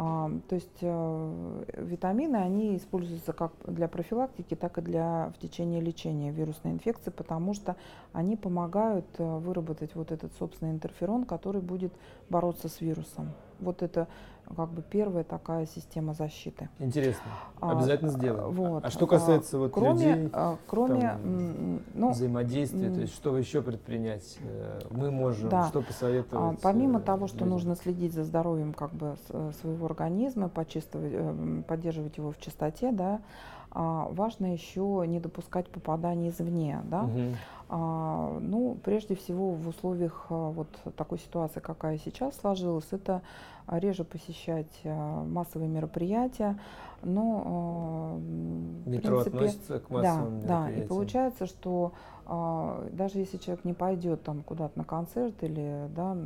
А, 0.00 0.30
то 0.48 0.54
есть 0.54 0.78
э, 0.80 1.64
витамины, 1.78 2.36
они 2.36 2.76
используются 2.76 3.32
как 3.32 3.52
для 3.66 3.88
профилактики, 3.88 4.54
так 4.54 4.78
и 4.78 4.80
для 4.80 5.32
в 5.34 5.40
течение 5.40 5.80
лечения 5.80 6.30
вирусной 6.30 6.72
инфекции, 6.74 7.10
потому 7.10 7.52
что 7.52 7.74
они 8.12 8.36
помогают 8.36 9.06
э, 9.18 9.38
выработать 9.38 9.96
вот 9.96 10.12
этот 10.12 10.32
собственный 10.38 10.70
интерферон, 10.70 11.24
который 11.24 11.60
будет 11.60 11.92
бороться 12.30 12.68
с 12.68 12.80
вирусом. 12.80 13.30
Вот 13.58 13.82
это 13.82 14.06
как 14.56 14.70
бы 14.70 14.82
первая 14.82 15.24
такая 15.24 15.66
система 15.66 16.14
защиты. 16.14 16.68
Интересно. 16.78 17.30
А, 17.60 17.72
Обязательно 17.72 18.10
а, 18.10 18.14
сделаем. 18.14 18.50
вот. 18.50 18.84
А 18.84 18.90
что 18.90 19.04
А, 19.04 19.08
касается 19.08 19.58
вот 19.58 19.72
Кроме, 19.72 20.14
людей, 20.14 20.30
а, 20.32 20.56
кроме 20.66 21.00
там, 21.00 21.80
ну, 21.94 22.10
взаимодействия, 22.10 22.90
то 22.90 23.00
есть 23.00 23.14
что 23.14 23.36
еще 23.36 23.62
предпринять 23.62 24.38
э, 24.40 24.80
мы 24.90 25.10
можем, 25.10 25.48
Да. 25.48 25.68
что 25.68 25.80
А, 25.80 25.82
посоветовать? 25.82 26.60
Помимо 26.60 26.98
э, 26.98 27.02
того, 27.02 27.26
что 27.26 27.38
людям? 27.38 27.50
нужно 27.50 27.76
следить 27.76 28.12
за 28.14 28.24
здоровьем 28.24 28.72
как 28.72 28.92
бы 28.92 29.16
э, 29.28 29.52
своего 29.60 29.86
организма, 29.86 30.48
поддерживать 30.48 32.16
его 32.16 32.32
в 32.32 32.38
чистоте, 32.40 32.92
да, 32.92 33.20
а, 33.70 34.08
важно 34.12 34.52
еще 34.52 35.04
не 35.06 35.20
допускать 35.20 35.68
попаданий 35.68 36.30
извне, 36.30 36.80
да. 36.84 37.02
Мгм. 37.02 37.36
А, 37.70 38.38
ну, 38.40 38.78
прежде 38.82 39.14
всего 39.14 39.50
в 39.52 39.68
условиях 39.68 40.26
а, 40.30 40.50
вот 40.50 40.68
такой 40.96 41.18
ситуации, 41.18 41.60
какая 41.60 41.98
сейчас 41.98 42.34
сложилась, 42.36 42.88
это 42.92 43.16
а, 43.16 43.22
реже 43.70 44.04
посещать 44.04 44.70
а, 44.84 45.24
массовые 45.24 45.68
мероприятия, 45.68 46.58
но 47.02 47.42
а, 47.44 48.16
м, 48.16 48.82
в 48.84 48.88
Метро 48.88 49.16
принципе, 49.22 49.36
относится 49.36 49.78
к 49.80 49.88
да, 49.90 49.94
массовым 49.94 50.40
да, 50.40 50.46
и 50.46 50.48
мероприятиям. 50.48 50.88
получается, 50.88 51.46
что 51.46 51.92
а, 52.26 52.88
даже 52.92 53.18
если 53.18 53.36
человек 53.36 53.64
не 53.64 53.74
пойдет 53.74 54.22
там 54.22 54.42
куда-то 54.42 54.78
на 54.78 54.84
концерт 54.84 55.34
или 55.42 55.88
да, 55.94 56.16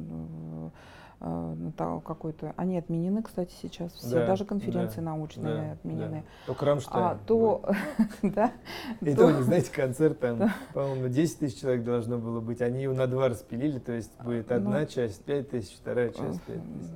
а, 1.24 2.00
какой-то, 2.00 2.52
они 2.56 2.76
отменены, 2.78 3.22
кстати, 3.22 3.52
сейчас 3.62 3.92
все, 3.92 4.10
Да, 4.20 4.26
даже 4.26 4.44
конференции 4.44 4.96
да, 4.96 5.02
научные 5.02 5.54
Да, 5.68 5.72
отменены. 5.72 6.24
да. 6.26 6.46
Только 6.46 6.64
Рамштайн. 6.66 7.04
А 7.04 7.18
то, 7.26 7.62
да, 8.22 8.50
И 9.00 9.14
то- 9.14 9.28
то, 9.28 9.30
не 9.30 9.42
знаете, 9.42 9.70
концерт 9.72 10.18
там, 10.18 10.50
по-моему, 10.74 11.06
10 11.08 11.38
тысяч 11.38 11.60
человек 11.60 11.84
должно 11.84 12.18
было 12.18 12.40
быть. 12.40 12.60
Они 12.60 12.82
его 12.82 12.94
на 12.94 13.06
два 13.06 13.28
распилили, 13.28 13.78
то 13.78 13.92
есть 13.92 14.10
будет 14.20 14.50
Ну, 14.50 14.56
одна 14.56 14.84
часть 14.86 15.22
5 15.24 15.50
тысяч, 15.50 15.76
вторая 15.76 16.08
часть 16.08 16.42
5 16.42 16.56
тысяч. 16.60 16.90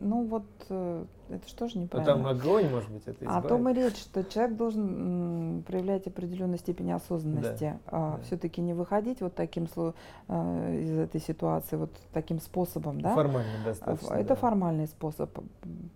Ну 0.00 0.24
вот 0.26 0.46
э, 0.70 1.06
это 1.28 1.48
что 1.48 1.68
же 1.68 1.76
Ну 1.76 1.82
неправильно? 1.84 2.14
там 2.14 2.26
огонь, 2.26 2.68
может 2.68 2.90
быть, 2.90 3.02
это 3.06 3.24
О 3.24 3.28
избавит. 3.28 3.48
том 3.48 3.68
и 3.68 3.72
речь, 3.74 3.96
что 3.96 4.24
человек 4.24 4.56
должен 4.56 5.62
проявлять 5.66 6.06
определенную 6.06 6.58
степень 6.58 6.92
осознанности, 6.92 7.78
да. 7.90 8.18
все-таки 8.24 8.60
не 8.60 8.74
выходить 8.74 9.20
вот 9.20 9.34
таким 9.34 9.66
э, 9.76 10.80
из 10.80 10.98
этой 10.98 11.20
ситуации 11.20 11.76
вот 11.76 11.90
таким 12.12 12.40
способом, 12.40 13.00
да? 13.00 13.14
Формально 13.14 13.50
А, 13.62 13.64
достаточно. 13.64 14.14
Это 14.14 14.28
да. 14.30 14.34
формальный 14.36 14.86
способ, 14.86 15.30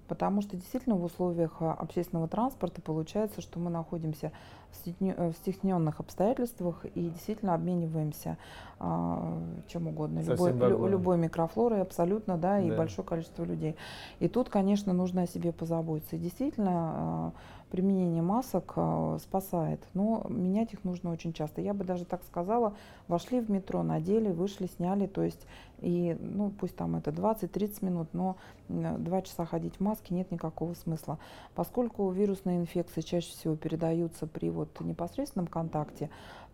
потому 0.08 0.42
что 0.42 0.56
действительно 0.56 0.96
в 0.96 1.04
условиях 1.04 1.56
а, 1.60 1.72
общественного 1.72 2.28
транспорта 2.28 2.80
получается, 2.82 3.40
что 3.40 3.58
мы 3.58 3.70
находимся 3.70 4.32
в 4.72 5.32
стесненных 5.34 6.00
обстоятельствах 6.00 6.84
и 6.94 7.10
действительно 7.10 7.54
обмениваемся 7.54 8.38
а, 8.82 9.38
чем 9.68 9.88
угодно, 9.88 10.22
Со 10.22 10.32
любой, 10.32 10.90
любой 10.90 11.18
микрофлорой 11.18 11.82
абсолютно, 11.82 12.38
да, 12.38 12.60
и 12.60 12.70
Да. 12.70 12.78
большое 12.78 13.06
количество 13.06 13.44
людей. 13.44 13.76
И 14.20 14.28
тут, 14.28 14.48
конечно, 14.48 14.94
нужно 14.94 15.19
о 15.22 15.26
себе 15.26 15.52
позаботиться. 15.52 16.16
И 16.16 16.18
действительно, 16.18 16.70
а, 16.72 17.32
применение 17.70 18.22
масок 18.22 18.72
а, 18.76 19.18
спасает, 19.18 19.80
но 19.94 20.26
менять 20.28 20.72
их 20.72 20.84
нужно 20.84 21.10
очень 21.12 21.32
часто. 21.32 21.60
Я 21.60 21.72
бы 21.72 21.84
даже 21.84 22.04
так 22.04 22.22
сказала, 22.24 22.74
вошли 23.08 23.40
в 23.40 23.50
метро, 23.50 23.82
надели, 23.82 24.30
вышли, 24.30 24.66
сняли, 24.66 25.06
то 25.06 25.22
есть 25.22 25.46
и, 25.80 26.16
ну, 26.20 26.50
пусть 26.50 26.76
там 26.76 26.96
это 26.96 27.10
20-30 27.10 27.84
минут, 27.84 28.08
но 28.12 28.36
м, 28.68 29.02
два 29.02 29.22
часа 29.22 29.46
ходить 29.46 29.76
в 29.76 29.80
маске 29.80 30.14
нет 30.14 30.30
никакого 30.30 30.74
смысла. 30.74 31.18
Поскольку 31.54 32.10
вирусные 32.10 32.58
инфекции 32.58 33.00
чаще 33.00 33.30
всего 33.30 33.56
передаются 33.56 34.26
при 34.26 34.50
вот 34.50 34.80
непосредственном 34.80 35.46
контакте, 35.46 36.10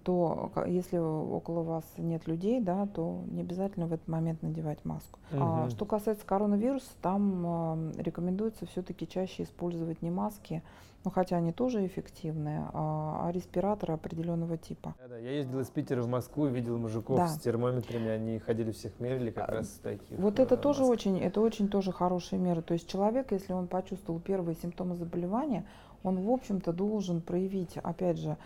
то 0.06 0.52
если 0.68 0.98
около 0.98 1.62
вас 1.64 1.84
нет 1.98 2.28
людей, 2.28 2.60
да, 2.60 2.86
то 2.86 3.22
не 3.26 3.40
обязательно 3.40 3.86
в 3.88 3.92
этот 3.92 4.06
момент 4.06 4.40
надевать 4.40 4.84
маску. 4.84 5.18
А 5.32 5.62
Мгм. 5.62 5.70
что 5.70 5.84
касается 5.84 6.24
коронавируса, 6.24 6.92
там 7.02 7.42
а, 7.44 7.92
рекомендуется 7.96 8.66
все-таки 8.66 9.08
чаще 9.08 9.42
использовать 9.42 10.02
не 10.02 10.12
маски, 10.12 10.62
ну 11.04 11.10
хотя 11.10 11.36
они 11.38 11.52
тоже 11.52 11.84
эффективные, 11.84 12.68
а, 12.72 13.26
а 13.26 13.32
респираторы 13.32 13.94
определенного 13.94 14.56
типа. 14.56 14.94
Да, 15.00 15.08
да, 15.08 15.18
я 15.18 15.32
ездил 15.32 15.58
из 15.58 15.70
Питера 15.70 16.02
в 16.02 16.08
Москву, 16.08 16.46
видел 16.46 16.78
мужиков 16.78 17.16
Да. 17.18 17.26
с 17.26 17.38
термометрами, 17.40 18.08
они 18.08 18.38
ходили 18.38 18.70
всех 18.70 19.00
мерили 19.00 19.32
как 19.32 19.48
А, 19.48 19.52
раз 19.54 19.68
таких. 19.82 20.18
Вот 20.20 20.38
это 20.38 20.54
э, 20.54 20.58
тоже 20.58 20.82
масках. 20.82 20.98
очень, 20.98 21.18
это 21.18 21.40
очень 21.40 21.68
тоже 21.68 21.90
хорошая 21.90 22.38
мера. 22.38 22.62
То 22.62 22.74
есть 22.74 22.88
человек, 22.88 23.32
если 23.32 23.52
он 23.52 23.66
почувствовал 23.66 24.20
первые 24.20 24.54
симптомы 24.54 24.94
заболевания, 24.94 25.66
он, 26.06 26.20
в 26.20 26.30
общем-то, 26.30 26.72
должен 26.72 27.20
проявить, 27.20 27.76
опять 27.78 28.18
же, 28.18 28.36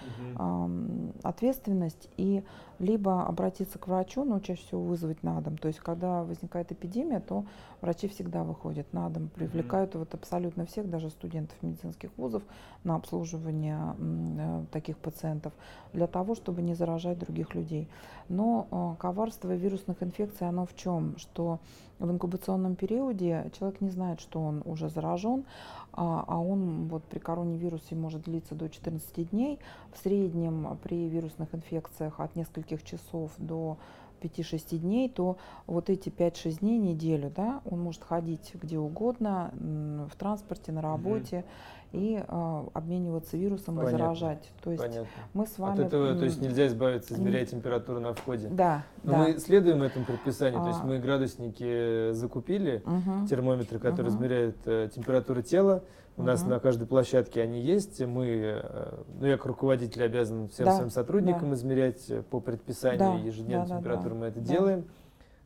ответственность 1.23 2.09
и 2.17 2.43
либо 2.79 3.27
обратиться 3.27 3.79
к 3.79 3.87
врачу, 3.87 4.25
но 4.25 4.41
чаще 4.41 4.63
всего 4.63 4.83
вызвать 4.83 5.23
на 5.23 5.41
дом. 5.43 5.59
То 5.59 5.69
есть, 5.69 5.81
когда 5.81 6.25
возникает 6.25 6.73
эпидемия, 6.73 7.21
то 7.21 7.45
врачи 7.83 8.09
всегда 8.09 8.43
выходят 8.43 8.91
на 8.95 9.11
дом, 9.11 9.29
привлекают 9.29 9.95
вот 9.95 10.15
абсолютно 10.15 10.65
всех, 10.65 10.89
даже 10.89 11.11
студентов 11.11 11.57
медицинских 11.63 12.11
вузов, 12.17 12.43
на 12.83 12.97
обслуживание 12.97 13.95
э, 13.99 14.65
таких 14.73 14.97
пациентов, 14.97 15.53
для 15.93 16.07
того, 16.07 16.35
чтобы 16.35 16.63
не 16.63 16.75
заражать 16.75 17.19
других 17.19 17.55
людей. 17.55 17.89
Но 18.31 18.67
э, 18.71 19.01
коварство 19.01 19.55
вирусных 19.55 20.03
инфекций, 20.03 20.49
оно 20.49 20.65
в 20.65 20.75
чем? 20.75 21.19
Что 21.19 21.59
в 21.99 22.11
инкубационном 22.11 22.77
периоде 22.77 23.51
человек 23.59 23.83
не 23.83 23.91
знает, 23.91 24.21
что 24.21 24.41
он 24.41 24.63
уже 24.65 24.89
заражен, 24.89 25.45
а, 25.93 26.25
а 26.27 26.39
он 26.39 26.89
вот 26.89 27.05
при 27.05 27.19
коронавирусе 27.19 27.95
может 27.95 28.23
длиться 28.23 28.55
до 28.55 28.69
14 28.69 29.31
дней. 29.31 29.59
В 29.93 29.99
среднем 29.99 30.79
при 30.83 31.09
вирусных 31.09 31.55
инфекциях 31.55 32.21
от 32.21 32.37
нескольких 32.37 32.83
часов 32.83 33.33
до 33.39 33.79
5-6 34.21 34.79
дней, 34.79 35.09
то 35.09 35.37
вот 35.67 35.91
эти 35.91 36.09
5-6 36.09 36.61
дней, 36.61 36.79
неделю, 36.79 37.33
да, 37.35 37.61
он 37.65 37.81
может 37.81 38.05
ходить 38.05 38.53
где 38.55 38.79
угодно, 38.79 39.53
в 39.55 40.17
транспорте, 40.17 40.73
на 40.73 40.83
работе. 40.83 41.39
Угу 41.39 41.47
и 41.93 42.23
э, 42.27 42.63
обмениваться 42.73 43.37
вирусом 43.37 43.77
Понятно. 43.77 43.97
и 43.97 43.99
заражать. 43.99 44.51
То 44.63 44.71
есть 44.71 44.83
Понятно. 44.83 45.09
мы 45.35 45.47
с 45.47 45.59
вами... 45.59 45.81
От 45.81 45.87
этого, 45.87 46.15
то 46.15 46.25
есть 46.25 46.41
нельзя 46.41 46.67
избавиться, 46.69 47.15
измеряя 47.15 47.45
температуру 47.47 48.01
на 48.01 48.15
входе. 48.15 48.49
Да. 48.49 48.85
Но 49.03 49.13
да. 49.13 49.19
мы 49.19 49.39
следуем 49.39 49.83
этому 49.83 50.05
предписанию, 50.05 50.61
а... 50.61 50.63
то 50.63 50.69
есть 50.69 50.81
а. 50.83 50.87
мы 50.87 50.99
градусники 50.99 52.13
закупили, 52.13 52.83
угу. 52.85 53.27
термометры, 53.27 53.79
которые 53.79 54.13
угу. 54.13 54.19
измеряют 54.19 54.57
э, 54.67 54.89
температуру 54.95 55.43
тела. 55.43 55.83
У 56.21 56.25
нас 56.25 56.45
на 56.45 56.61
каждой 56.61 56.87
площадке 56.87 57.43
они 57.43 57.61
есть. 57.61 58.01
Мы, 58.01 58.27
э, 58.27 59.03
ну 59.19 59.27
я 59.27 59.37
как 59.37 59.47
руководитель 59.47 60.03
обязан 60.05 60.49
всем 60.49 60.67
да. 60.67 60.77
своим 60.77 60.91
сотрудникам 60.91 61.51
да. 61.51 61.55
измерять 61.55 62.11
э, 62.11 62.23
по 62.23 62.41
предписанию 62.41 62.99
да. 62.99 63.15
ежедневную 63.15 63.69
да, 63.69 63.77
температуру. 63.79 64.15
Да, 64.15 64.21
мы 64.21 64.27
это 64.27 64.41
да. 64.41 64.47
делаем. 64.47 64.85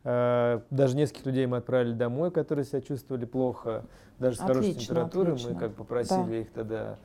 Э, 0.03 0.59
даже 0.69 0.97
нескольких 0.97 1.25
людей 1.25 1.45
мы 1.45 1.57
отправили 1.57 1.93
домой, 1.93 2.31
которые 2.31 2.65
себя 2.65 2.81
чувствовали 2.81 3.25
плохо, 3.25 3.85
даже 4.19 4.37
с 4.37 4.39
отлично, 4.41 4.61
хорошей 4.61 4.73
температурой. 4.73 5.33
Отлично. 5.33 5.53
Мы 5.53 5.59
как 5.59 5.75
попросили 5.75 6.29
да. 6.29 6.35
их 6.37 6.51
тогда 6.51 6.97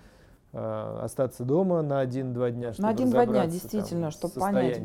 остаться 0.52 1.44
дома 1.44 1.80
на 1.80 2.00
один-два 2.00 2.50
дня, 2.50 2.72
чтобы 2.72 2.82
На 2.82 2.88
один-два 2.88 3.24
дня, 3.24 3.46
действительно, 3.46 4.10
там, 4.10 4.10
чтобы 4.10 4.34
понять. 4.34 4.82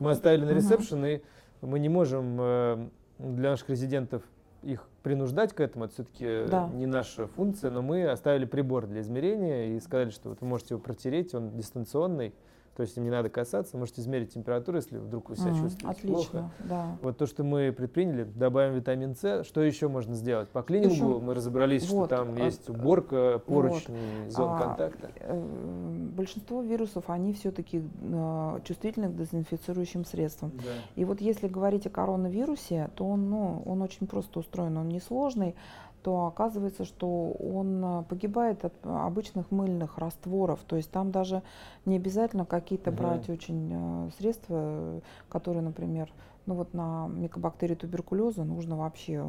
Мы 0.00 0.10
оставили 0.10 0.44
на 0.44 0.50
ресепшн, 0.50 0.98
угу. 0.98 1.06
и 1.06 1.20
мы 1.60 1.78
не 1.78 1.88
можем 1.88 2.90
для 3.18 3.50
наших 3.50 3.70
резидентов 3.70 4.22
их 4.62 4.88
принуждать 5.02 5.52
к 5.52 5.60
этому, 5.60 5.84
это 5.84 5.94
все-таки 5.94 6.44
да. 6.48 6.68
не 6.68 6.86
наша 6.86 7.26
функция, 7.28 7.70
но 7.70 7.82
мы 7.82 8.06
оставили 8.08 8.44
прибор 8.44 8.86
для 8.86 9.00
измерения 9.00 9.76
и 9.76 9.80
сказали, 9.80 10.10
что 10.10 10.30
вы 10.30 10.46
можете 10.46 10.74
его 10.74 10.82
протереть, 10.82 11.34
он 11.34 11.56
дистанционный, 11.56 12.34
то 12.78 12.82
есть 12.82 12.96
им 12.96 13.02
не 13.02 13.10
надо 13.10 13.28
касаться, 13.28 13.76
можете 13.76 14.02
измерить 14.02 14.32
температуру, 14.32 14.76
если 14.76 14.98
вдруг 14.98 15.30
вы 15.30 15.34
себя 15.34 15.50
mm, 15.50 15.60
чувствуете 15.62 15.88
отлично, 15.88 16.12
плохо. 16.12 16.50
Да. 16.60 16.98
Вот 17.02 17.18
то, 17.18 17.26
что 17.26 17.42
мы 17.42 17.72
предприняли, 17.72 18.22
добавим 18.22 18.74
витамин 18.74 19.16
С. 19.16 19.42
Что 19.42 19.62
еще 19.62 19.88
можно 19.88 20.14
сделать? 20.14 20.48
По 20.50 20.62
клинингу 20.62 20.94
еще... 20.94 21.18
мы 21.18 21.34
разобрались, 21.34 21.90
вот, 21.90 22.06
что 22.06 22.16
там 22.16 22.36
а, 22.36 22.44
есть 22.44 22.70
уборка 22.70 23.42
поручней, 23.44 23.98
вот, 24.26 24.32
зон 24.32 24.50
а, 24.52 24.58
контакта. 24.62 25.10
Э, 25.16 26.08
большинство 26.14 26.62
вирусов, 26.62 27.10
они 27.10 27.32
все-таки 27.32 27.82
э, 27.82 28.60
чувствительны 28.62 29.08
к 29.08 29.16
дезинфицирующим 29.16 30.04
средствам. 30.04 30.52
Да. 30.54 30.62
И 30.94 31.04
вот 31.04 31.20
если 31.20 31.48
говорить 31.48 31.84
о 31.88 31.90
коронавирусе, 31.90 32.90
то 32.94 33.08
он, 33.08 33.28
ну, 33.28 33.60
он 33.66 33.82
очень 33.82 34.06
просто 34.06 34.38
устроен, 34.38 34.76
он 34.76 34.88
несложный 34.88 35.56
то 36.02 36.26
оказывается, 36.26 36.84
что 36.84 37.32
он 37.32 37.84
э, 37.84 38.02
погибает 38.08 38.64
от 38.64 38.74
обычных 38.82 39.50
мыльных 39.50 39.98
растворов. 39.98 40.60
То 40.66 40.76
есть 40.76 40.90
там 40.90 41.10
даже 41.10 41.42
не 41.84 41.96
обязательно 41.96 42.44
какие-то 42.44 42.90
угу. 42.90 42.98
брать 42.98 43.28
очень 43.28 43.70
э, 43.72 44.10
средства, 44.18 45.00
которые, 45.28 45.62
например, 45.62 46.12
ну 46.48 46.54
вот 46.54 46.72
на 46.72 47.08
микобактерии 47.08 47.74
туберкулеза 47.74 48.42
нужно 48.42 48.74
вообще 48.76 49.22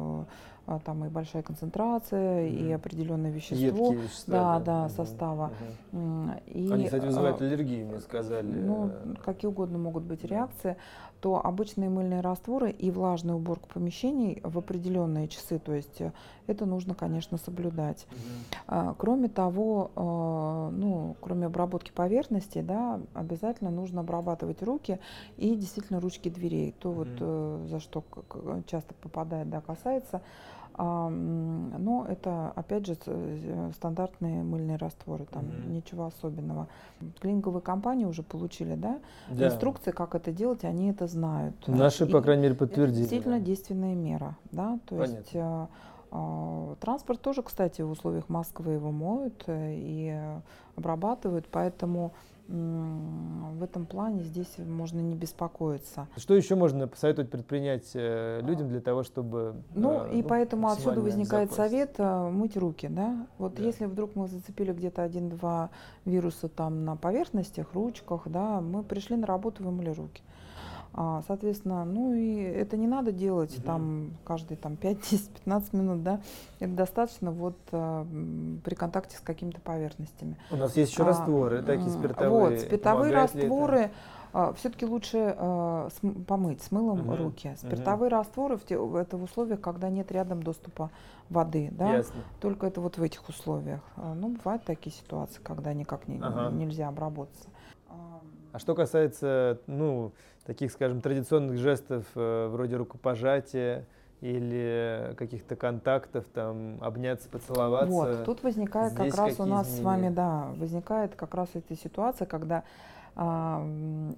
э, 0.66 0.78
там 0.84 1.04
и 1.04 1.08
большая 1.08 1.42
концентрация, 1.42 2.48
mm 2.48 2.50
и 2.50 2.72
определенное 2.72 3.30
вещество, 3.30 3.92
вещества, 3.92 4.58
да, 4.58 4.58
да, 4.58 4.82
да 4.82 4.88
состава. 4.88 5.52
mm 5.92 6.42
И, 6.46 6.72
Они, 6.72 6.84
кстати, 6.84 7.04
вызывают 7.04 7.40
а, 7.40 7.44
аллергию, 7.44 7.86
мне 7.86 8.00
сказали. 8.00 8.46
Ну, 8.46 8.90
какие 9.24 9.48
угодно 9.48 9.78
могут 9.78 10.04
быть 10.04 10.24
реакции. 10.24 10.76
То 11.20 11.44
обычные 11.44 11.90
мыльные 11.90 12.22
растворы 12.22 12.70
и 12.70 12.90
влажную 12.90 13.36
уборку 13.36 13.68
помещений 13.68 14.40
в 14.42 14.56
определенные 14.56 15.28
часы, 15.28 15.58
то 15.58 15.74
есть 15.74 16.00
э, 16.00 16.12
это 16.46 16.64
нужно, 16.64 16.94
конечно, 16.94 17.36
соблюдать. 17.36 18.06
mm 18.10 18.94
Кроме 18.96 19.28
того, 19.28 19.90
э, 19.94 20.70
ну, 20.74 21.16
кроме 21.20 21.46
обработки 21.46 21.90
поверхности, 21.94 22.62
да, 22.62 23.00
обязательно 23.12 23.70
нужно 23.70 24.00
обрабатывать 24.00 24.62
руки 24.62 24.98
и 25.36 25.54
действительно 25.54 26.00
ручки 26.00 26.30
дверей. 26.30 26.74
То 26.78 26.90
mm 26.90 26.94
вот 26.94 27.08
э, 27.20 27.66
за 27.68 27.80
что 27.80 28.04
часто 28.66 28.94
попадает, 28.94 29.48
да, 29.50 29.60
касается. 29.60 30.20
Но 30.78 32.06
это, 32.08 32.52
опять 32.56 32.86
же, 32.86 32.96
э, 33.04 33.70
стандартные 33.74 34.42
мыльные 34.42 34.76
растворы, 34.76 35.26
там 35.26 35.42
mm-hmm. 35.42 35.70
ничего 35.72 36.06
особенного. 36.06 36.68
Клининговые 37.20 37.60
компании 37.60 38.06
уже 38.06 38.22
получили, 38.22 38.76
да, 38.76 38.98
да, 39.28 39.48
инструкции, 39.48 39.90
как 39.90 40.14
это 40.14 40.32
делать, 40.32 40.64
они 40.64 40.88
это 40.88 41.06
знают. 41.06 41.54
Наши, 41.66 42.04
И 42.04 42.08
по 42.08 42.22
крайней 42.22 42.44
мере, 42.44 42.54
подтвердили. 42.54 42.92
Это 42.92 42.98
действительно 43.00 43.40
действенная 43.40 43.94
мера, 43.94 44.36
да, 44.52 44.78
то 44.86 44.96
Понятно. 44.96 45.16
есть 45.16 45.30
э, 45.34 45.66
Транспорт 46.80 47.20
тоже, 47.20 47.42
кстати, 47.42 47.82
в 47.82 47.90
условиях 47.90 48.28
Москвы 48.28 48.72
его 48.72 48.90
моют 48.90 49.44
э, 49.48 49.74
и 49.74 50.18
обрабатывают, 50.76 51.46
поэтому 51.50 52.12
в 52.50 53.62
этом 53.62 53.86
плане 53.86 54.22
здесь 54.24 54.58
можно 54.58 54.98
не 54.98 55.14
беспокоиться. 55.14 56.08
Что 56.16 56.34
еще 56.34 56.56
можно 56.56 56.88
посоветовать 56.88 57.30
предпринять 57.30 57.90
э, 57.94 58.40
людям 58.42 58.68
для 58.68 58.80
того, 58.80 59.04
чтобы... 59.04 59.62
Ну, 59.74 60.06
э, 60.06 60.14
и 60.14 60.22
ну, 60.22 60.28
поэтому 60.28 60.68
отсюда 60.68 61.00
возникает 61.00 61.52
совет 61.52 61.94
э, 61.98 62.28
мыть 62.30 62.56
руки, 62.56 62.88
да? 62.88 63.26
Вот 63.38 63.54
да. 63.54 63.62
если 63.62 63.86
вдруг 63.86 64.16
мы 64.16 64.26
зацепили 64.26 64.72
где-то 64.72 65.02
один-два 65.02 65.70
вируса 66.04 66.48
там 66.48 66.84
на 66.84 66.96
поверхностях, 66.96 67.72
ручках, 67.72 68.22
да, 68.26 68.60
мы 68.60 68.82
пришли 68.82 69.16
на 69.16 69.26
работу, 69.26 69.62
вымыли 69.62 69.90
руки. 69.90 70.22
А, 70.24 70.49
соответственно, 70.94 71.84
ну 71.84 72.14
и 72.14 72.36
это 72.40 72.76
не 72.76 72.86
надо 72.86 73.12
делать 73.12 73.56
угу. 73.56 73.64
там 73.64 74.10
каждые 74.24 74.58
там 74.58 74.76
5, 74.76 75.10
10, 75.10 75.28
15 75.30 75.72
минут, 75.72 76.02
да. 76.02 76.20
Это 76.58 76.72
достаточно 76.72 77.30
вот 77.30 77.56
а, 77.72 78.06
при 78.64 78.74
контакте 78.74 79.16
с 79.16 79.20
какими-то 79.20 79.60
поверхностями. 79.60 80.36
У 80.50 80.56
нас 80.56 80.76
есть 80.76 80.92
еще 80.92 81.02
а, 81.04 81.06
растворы, 81.06 81.62
такие 81.62 81.90
спиртовые. 81.90 82.30
Вот, 82.30 82.60
спиртовые 82.60 83.12
растворы. 83.14 83.90
Uh, 84.32 84.54
все-таки 84.54 84.86
лучше 84.86 85.16
uh, 85.16 85.92
см- 86.00 86.24
помыть 86.24 86.62
с 86.62 86.70
мылом 86.70 87.00
uh-huh. 87.00 87.16
руки. 87.16 87.52
Спиртовые 87.56 88.12
uh-huh. 88.12 88.18
растворы 88.18 88.56
в 88.58 88.64
те, 88.64 88.74
это 88.76 89.16
в 89.16 89.24
условиях, 89.24 89.60
когда 89.60 89.88
нет 89.88 90.12
рядом 90.12 90.44
доступа 90.44 90.92
воды, 91.28 91.68
да. 91.72 91.96
Ясно. 91.96 92.22
Только 92.38 92.68
это 92.68 92.80
вот 92.80 92.96
в 92.96 93.02
этих 93.02 93.28
условиях. 93.28 93.80
Ну, 93.96 94.28
бывают 94.28 94.62
такие 94.62 94.94
ситуации, 94.94 95.40
когда 95.42 95.72
никак 95.72 96.06
не, 96.06 96.18
uh-huh. 96.18 96.54
нельзя 96.54 96.86
обработаться. 96.86 97.48
А 98.52 98.58
что 98.58 98.74
касается, 98.74 99.60
ну, 99.66 100.12
таких, 100.44 100.72
скажем, 100.72 101.00
традиционных 101.00 101.58
жестов 101.58 102.04
э, 102.14 102.48
вроде 102.48 102.76
рукопожатия 102.76 103.86
или 104.20 105.14
каких-то 105.16 105.56
контактов, 105.56 106.24
там, 106.34 106.78
обняться, 106.82 107.28
поцеловаться. 107.28 107.90
Вот, 107.90 108.24
тут 108.24 108.42
возникает 108.42 108.94
как 108.94 109.14
раз 109.14 109.40
у 109.40 109.44
нас 109.44 109.66
изменения? 109.66 109.82
с 109.82 109.84
вами, 109.84 110.08
да, 110.10 110.50
возникает 110.56 111.14
как 111.14 111.34
раз 111.34 111.48
эта 111.54 111.74
ситуация, 111.74 112.26
когда 112.26 112.64
а, 113.16 113.66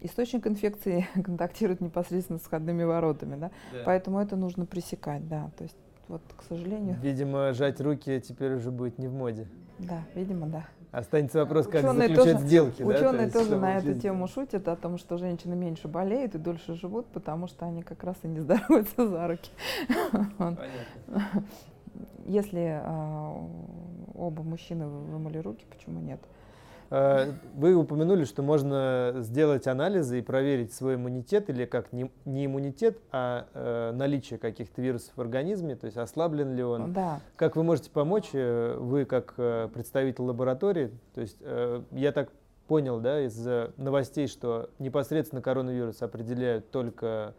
источник 0.00 0.46
инфекции 0.46 1.06
контактирует 1.22 1.80
непосредственно 1.80 2.38
с 2.38 2.42
входными 2.42 2.82
воротами, 2.82 3.36
да? 3.36 3.50
да, 3.72 3.78
поэтому 3.84 4.18
это 4.18 4.34
нужно 4.36 4.66
пресекать, 4.66 5.28
да, 5.28 5.50
то 5.56 5.64
есть 5.64 5.76
вот, 6.08 6.22
к 6.36 6.42
сожалению. 6.42 6.98
Видимо, 7.00 7.52
жать 7.52 7.80
руки 7.80 8.20
теперь 8.20 8.54
уже 8.54 8.70
будет 8.70 8.98
не 8.98 9.06
в 9.06 9.14
моде. 9.14 9.46
Да, 9.78 10.02
видимо, 10.14 10.46
да. 10.46 10.66
Останется 10.92 11.38
вопрос, 11.38 11.66
как 11.68 11.82
ученые 11.82 12.08
заключать 12.08 12.34
тоже, 12.34 12.46
сделки. 12.46 12.82
Ученые 12.82 13.26
да? 13.26 13.32
То 13.32 13.38
тоже 13.38 13.56
на 13.56 13.78
эту 13.78 13.94
тему 13.98 14.28
шутят, 14.28 14.68
о 14.68 14.76
том, 14.76 14.98
что 14.98 15.16
женщины 15.16 15.56
меньше 15.56 15.88
болеют 15.88 16.34
и 16.34 16.38
дольше 16.38 16.74
живут, 16.74 17.06
потому 17.06 17.46
что 17.48 17.64
они 17.64 17.82
как 17.82 18.04
раз 18.04 18.16
и 18.24 18.28
не 18.28 18.40
здороваются 18.40 19.08
за 19.08 19.26
руки. 19.26 19.50
Понятно. 20.36 21.44
Если 22.26 22.80
э, 22.84 23.48
оба 24.14 24.42
мужчины 24.42 24.86
вымыли 24.86 25.38
руки, 25.38 25.64
почему 25.70 25.98
нет? 26.00 26.20
Э, 26.92 27.32
вы 27.54 27.74
упомянули, 27.74 28.24
что 28.24 28.42
можно 28.42 29.14
сделать 29.20 29.66
анализы 29.66 30.18
и 30.18 30.22
проверить 30.22 30.74
свой 30.74 30.96
иммунитет, 30.96 31.48
или 31.48 31.64
как 31.64 31.90
не, 31.90 32.10
иммунитет, 32.26 32.98
а 33.10 33.46
э, 33.54 33.92
наличие 33.94 34.38
каких-то 34.38 34.82
вирусов 34.82 35.12
в 35.16 35.20
организме, 35.20 35.74
то 35.74 35.86
есть 35.86 35.96
ослаблен 35.96 36.54
ли 36.54 36.62
он. 36.62 36.92
Да. 36.92 37.20
Как 37.36 37.56
вы 37.56 37.62
можете 37.62 37.90
помочь, 37.90 38.28
э, 38.34 38.76
вы 38.78 39.06
как 39.06 39.32
э, 39.38 39.70
представитель 39.72 40.24
лаборатории, 40.24 40.90
то 41.14 41.22
есть 41.22 41.38
я 41.92 42.12
так 42.12 42.30
понял, 42.66 43.00
да, 43.00 43.22
из 43.22 43.38
новостей, 43.76 44.26
что 44.26 44.68
непосредственно 44.78 45.40
коронавирус 45.40 46.02
определяют 46.02 46.70
только 46.70 47.34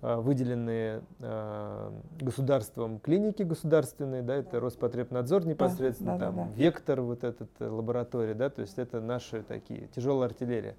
выделенные 0.00 1.02
э, 1.18 1.90
государством 2.20 3.00
клиники 3.00 3.42
государственные, 3.42 4.22
да, 4.22 4.36
это 4.36 4.58
Роспотребнадзор 4.58 5.46
непосредственно, 5.46 6.12
да, 6.12 6.18
да, 6.18 6.26
там 6.26 6.36
да, 6.36 6.44
да. 6.44 6.50
Вектор 6.54 7.00
вот 7.02 7.24
этот 7.24 7.50
э, 7.58 7.68
лаборатория, 7.68 8.34
да, 8.34 8.48
то 8.48 8.62
есть 8.62 8.78
это 8.78 9.00
наши 9.00 9.42
такие 9.42 9.88
тяжелая 9.94 10.28
артиллерия. 10.28 10.76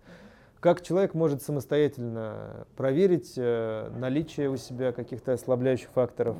Как 0.60 0.82
человек 0.82 1.14
может 1.14 1.42
самостоятельно 1.42 2.68
проверить 2.76 3.34
э, 3.36 3.92
наличие 3.98 4.50
у 4.50 4.58
себя 4.58 4.92
каких-то 4.92 5.34
ослабляющих 5.34 5.90
факторов? 5.90 6.38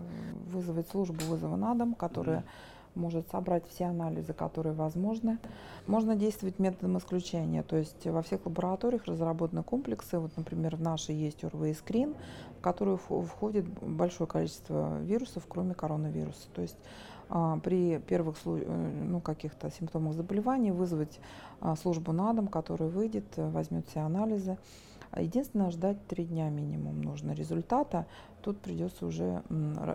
Вызвать 0.48 0.88
службу 0.90 1.24
вызова 1.26 1.56
на 1.56 1.76
дом, 1.76 1.94
которая 1.94 2.40
mm-hmm 2.40 2.71
может 2.96 3.30
собрать 3.30 3.68
все 3.68 3.86
анализы, 3.86 4.34
которые 4.34 4.74
возможны. 4.74 5.40
Можно 5.88 6.16
действовать 6.16 6.60
методом 6.60 6.98
исключения, 6.98 7.64
то 7.64 7.78
есть 7.78 8.06
во 8.06 8.22
всех 8.22 8.46
лабораториях 8.46 9.06
разработаны 9.06 9.64
комплексы, 9.64 10.20
вот, 10.20 10.32
например, 10.38 10.76
в 10.76 10.82
нашей 10.82 11.16
есть 11.16 11.44
ОРВИ 11.44 11.74
скрин, 11.74 12.16
в 12.60 12.62
который 12.62 12.98
входит 12.98 13.66
большое 13.82 14.28
количество 14.28 15.00
вирусов, 15.00 15.44
кроме 15.48 15.74
коронавируса. 15.74 16.48
То 16.54 16.62
есть 16.62 16.78
а, 17.30 17.60
при 17.60 17.98
первых 18.00 18.36
э, 18.46 18.92
ну, 19.08 19.22
каких-то 19.22 19.72
симптомах 19.72 20.14
заболевания 20.14 20.74
вызвать 20.74 21.20
а, 21.62 21.78
службу 21.78 22.12
на 22.12 22.34
дом, 22.34 22.48
которая 22.48 22.90
выйдет, 22.90 23.26
возьмет 23.38 23.88
все 23.88 24.02
анализы. 24.02 24.58
Единственное, 25.18 25.72
ждать 25.72 26.06
три 26.08 26.26
дня 26.26 26.50
минимум 26.50 27.02
нужно 27.02 27.32
результата. 27.32 28.06
Тут 28.44 28.58
придется 28.60 29.06
уже 29.06 29.44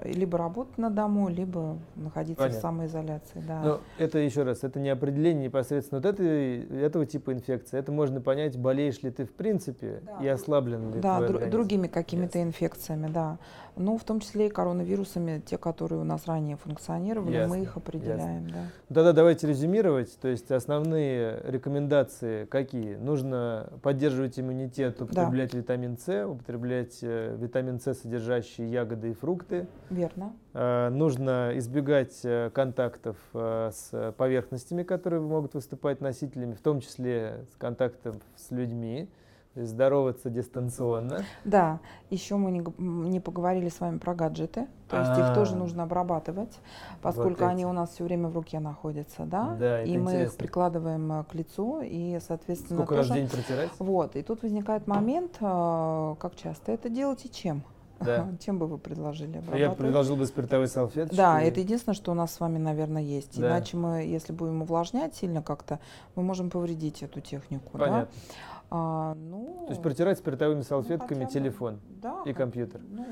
либо 0.05 0.39
работать 0.39 0.79
на 0.79 0.91
дому, 0.91 1.29
либо 1.29 1.79
находиться 1.97 2.43
Понятно. 2.45 2.59
в 2.59 2.63
самоизоляции. 2.63 3.43
Да. 3.47 3.63
Но 3.63 3.81
это 3.99 4.19
еще 4.19 4.43
раз, 4.43 4.63
это 4.63 4.79
не 4.81 4.89
определение 4.89 5.45
непосредственно 5.45 6.01
вот 6.01 6.07
этой, 6.07 6.61
этого 6.83 7.07
типа 7.07 7.33
инфекции. 7.33 7.79
Это 7.79 7.93
можно 7.93 8.21
понять, 8.21 8.57
болеешь 8.59 9.03
ли 9.03 9.11
ты 9.11 9.25
в 9.25 9.33
принципе 9.33 10.01
да. 10.05 10.25
и 10.25 10.29
ослаблен 10.29 10.93
ли 10.93 11.01
Да, 11.01 11.21
др- 11.21 11.51
другими 11.51 11.87
какими-то 11.89 12.39
yes. 12.39 12.45
инфекциями, 12.45 13.09
да. 13.13 13.39
Ну, 13.79 13.99
в 13.99 14.05
том 14.05 14.21
числе 14.21 14.47
и 14.47 14.49
коронавирусами, 14.49 15.43
те, 15.45 15.59
которые 15.59 16.01
у 16.01 16.05
нас 16.05 16.27
ранее 16.27 16.57
функционировали, 16.57 17.35
Ясно. 17.35 17.55
мы 17.57 17.63
их 17.63 17.77
определяем. 17.77 18.47
Ясно. 18.47 18.71
Да. 18.89 18.95
Тогда 18.95 19.13
давайте 19.13 19.47
резюмировать. 19.47 20.19
То 20.19 20.29
есть 20.29 20.51
основные 20.51 21.43
рекомендации 21.45 22.47
какие? 22.47 22.95
Нужно 22.95 23.69
поддерживать 23.83 24.41
иммунитет, 24.41 25.03
употреблять 25.03 25.53
да. 25.53 25.59
витамин 25.59 25.99
С, 25.99 26.27
употреблять 26.27 26.99
э, 27.03 27.37
витамин 27.39 27.79
С, 27.79 28.05
содержащие 28.37 28.71
ягоды 28.71 29.11
и 29.11 29.15
фрукты. 29.15 29.67
Верно. 29.91 30.33
Э, 30.55 30.89
нужно 30.91 31.53
избегать 31.55 32.21
э, 32.25 32.51
контактов 32.53 33.17
э, 33.35 33.71
с 33.73 34.15
поверхностями, 34.17 34.83
которые 34.83 35.21
могут 35.21 35.55
выступать 35.55 36.01
носителями, 36.01 36.55
в 36.55 36.61
том 36.61 36.81
числе 36.81 37.45
с 37.53 37.57
контактом 37.57 38.21
с 38.37 38.51
людьми 38.51 39.09
здороваться 39.55 40.29
дистанционно. 40.29 41.25
Да, 41.47 41.81
еще 42.11 42.37
мы 42.37 42.51
не, 42.51 42.63
не 43.09 43.21
поговорили 43.21 43.71
с 43.71 43.81
вами 43.81 43.97
про 43.97 44.15
гаджеты, 44.15 44.67
то 44.87 44.99
есть 44.99 45.13
А-а-а. 45.13 45.31
их 45.31 45.35
тоже 45.35 45.55
а. 45.55 45.57
нужно 45.57 45.85
обрабатывать, 45.85 46.61
поскольку 47.01 47.45
вот 47.45 47.51
они 47.51 47.65
у 47.65 47.73
нас 47.73 47.93
все 47.93 48.05
время 48.05 48.29
в 48.29 48.35
руке 48.35 48.61
находятся, 48.61 49.25
да, 49.25 49.57
да 49.59 49.83
и 49.83 49.97
мы 49.97 50.25
их 50.25 50.37
прикладываем 50.37 51.25
к 51.25 51.35
лицу, 51.35 51.81
и, 51.83 52.19
соответственно, 52.21 52.85
Сколько 52.85 52.97
тоже... 52.97 53.09
раз 53.09 53.19
в 53.19 53.21
день 53.21 53.31
протирать? 53.31 53.71
Вот, 53.79 54.15
и 54.15 54.23
тут 54.23 54.43
возникает 54.43 54.87
момент, 54.87 55.39
как 55.39 56.37
часто 56.37 56.73
это 56.73 56.91
делать 56.91 57.25
и 57.25 57.31
чем. 57.31 57.63
Да. 58.01 58.29
Чем 58.45 58.59
бы 58.59 58.67
вы 58.67 58.79
предложили? 58.79 59.43
Я 59.57 59.71
предложил 59.71 60.17
бы 60.17 60.27
спиртовые 60.27 60.69
салфетки. 60.69 61.15
Да, 61.15 61.41
это 61.41 61.61
единственное, 61.61 61.95
что 61.95 62.13
у 62.13 62.15
нас 62.15 62.35
с 62.35 62.41
вами, 62.41 62.59
наверное, 62.59 63.03
есть. 63.03 63.41
Да. 63.41 63.49
Иначе 63.49 63.77
мы, 63.77 64.03
если 64.03 64.33
будем 64.33 64.63
увлажнять 64.63 65.15
сильно 65.15 65.43
как-то, 65.43 65.81
мы 66.15 66.23
можем 66.23 66.51
повредить 66.51 67.03
эту 67.03 67.21
технику. 67.21 67.71
Понятно. 67.73 68.09
Да? 68.11 68.35
А, 68.69 69.15
ну, 69.15 69.65
То 69.67 69.71
есть 69.71 69.83
протирать 69.83 70.19
спиртовыми 70.19 70.63
салфетками 70.63 71.25
ну, 71.25 71.31
телефон 71.31 71.81
да, 72.03 72.23
и 72.25 72.33
компьютер. 72.33 72.81
Ну, 72.89 73.07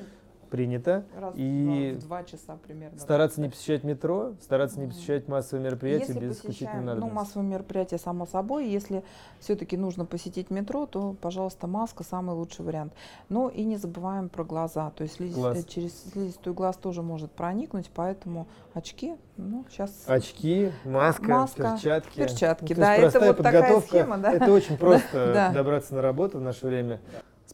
принято. 0.55 1.05
Раз 1.19 1.35
и 1.37 1.97
в 1.99 2.03
два 2.03 2.23
часа 2.23 2.57
примерно. 2.65 2.97
Стараться 2.97 3.41
не 3.41 3.49
посещать 3.49 3.83
метро, 3.83 4.35
стараться 4.41 4.79
не 4.79 4.87
посещать 4.87 5.27
массовые 5.27 5.65
мероприятия 5.65 6.13
если 6.13 6.21
без 6.21 6.37
исключительной 6.37 6.85
надобности. 6.85 7.09
Ну, 7.09 7.21
массовые 7.21 7.51
мероприятия, 7.51 7.99
само 7.99 8.25
собой. 8.25 8.69
Если 8.69 9.03
все-таки 9.41 9.77
нужно 9.77 10.05
посетить 10.05 10.51
метро, 10.51 10.87
то, 10.87 11.17
пожалуйста, 11.21 11.67
маска 11.67 12.05
самый 12.05 12.37
лучший 12.37 12.65
вариант. 12.65 12.93
Но 13.29 13.49
и 13.49 13.65
не 13.65 13.79
забываем 13.79 14.29
про 14.29 14.45
глаза. 14.45 14.91
То 14.91 15.03
есть 15.03 15.17
слиз... 15.17 15.35
глаз. 15.35 15.65
через 15.65 16.13
слизистую 16.13 16.55
глаз 16.55 16.77
тоже 16.77 17.03
может 17.03 17.33
проникнуть, 17.33 17.91
поэтому 17.93 18.47
очки, 18.75 19.17
ну, 19.37 19.65
сейчас... 19.69 20.05
Очки, 20.07 20.71
маска, 20.85 21.25
маска 21.25 21.63
перчатки. 21.73 22.17
Перчатки, 22.17 22.75
ну, 22.75 22.81
да, 22.81 22.95
это 22.95 23.19
вот 23.19 23.39
такая 23.39 23.81
схема, 23.81 24.19
да. 24.19 24.33
Это 24.33 24.53
очень 24.53 24.77
просто 24.79 25.51
добраться 25.53 25.97
на 25.97 26.03
работу 26.03 26.39
в 26.39 26.43
наше 26.43 26.65
время. 26.69 27.01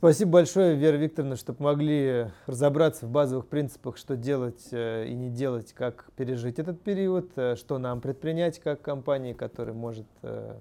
Спасибо 0.01 0.31
большое, 0.31 0.77
Вера 0.77 0.97
Викторовна, 0.97 1.37
что 1.37 1.53
помогли 1.53 2.29
разобраться 2.47 3.05
в 3.05 3.11
базовых 3.11 3.47
принципах, 3.49 3.99
что 3.99 4.17
делать 4.17 4.69
э, 4.71 5.05
и 5.07 5.13
не 5.13 5.29
делать, 5.29 5.75
как 5.75 6.07
пережить 6.17 6.59
этот 6.59 6.81
период, 6.81 7.31
э, 7.37 7.55
что 7.55 7.77
нам 7.77 8.01
предпринять 8.01 8.61
как 8.61 8.81
компании, 8.81 9.35
которая 9.35 9.75
может 9.75 10.07
э, 10.23 10.55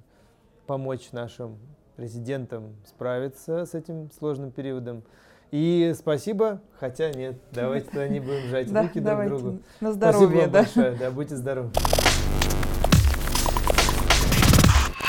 помочь 0.68 1.14
нашим 1.14 1.58
резидентам 1.96 2.76
справиться 2.86 3.66
с 3.66 3.76
этим 3.76 4.12
сложным 4.12 4.52
периодом. 4.52 5.04
И 5.52 5.94
спасибо, 5.98 6.60
хотя 6.78 7.10
нет, 7.12 7.38
давайте 7.54 8.10
не 8.10 8.20
будем 8.20 8.50
жать 8.50 8.70
руки 8.74 9.00
друг 9.00 9.26
другу. 9.26 9.60
На 9.80 9.94
здоровье, 9.94 10.48
да. 10.48 10.64
большое, 10.64 10.98
да, 11.00 11.12
будьте 11.12 11.38
здоровы. 11.38 11.72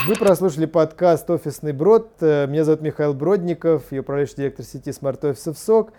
Вы 0.07 0.15
прослушали 0.15 0.65
подкаст 0.65 1.29
«Офисный 1.29 1.73
брод». 1.73 2.11
Э, 2.21 2.47
меня 2.47 2.65
зовут 2.65 2.81
Михаил 2.81 3.13
Бродников, 3.13 3.83
я 3.91 4.01
управляющий 4.01 4.37
директор 4.37 4.65
сети 4.65 4.93
смарт-офисов 4.93 5.59
СОК. 5.59 5.93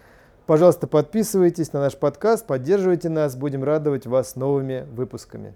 Пожалуйста, 0.47 0.87
подписывайтесь 0.87 1.71
на 1.71 1.81
наш 1.81 1.95
подкаст, 1.95 2.47
поддерживайте 2.47 3.09
нас, 3.09 3.35
будем 3.35 3.63
радовать 3.63 4.07
вас 4.07 4.35
новыми 4.35 4.87
выпусками. 4.91 5.53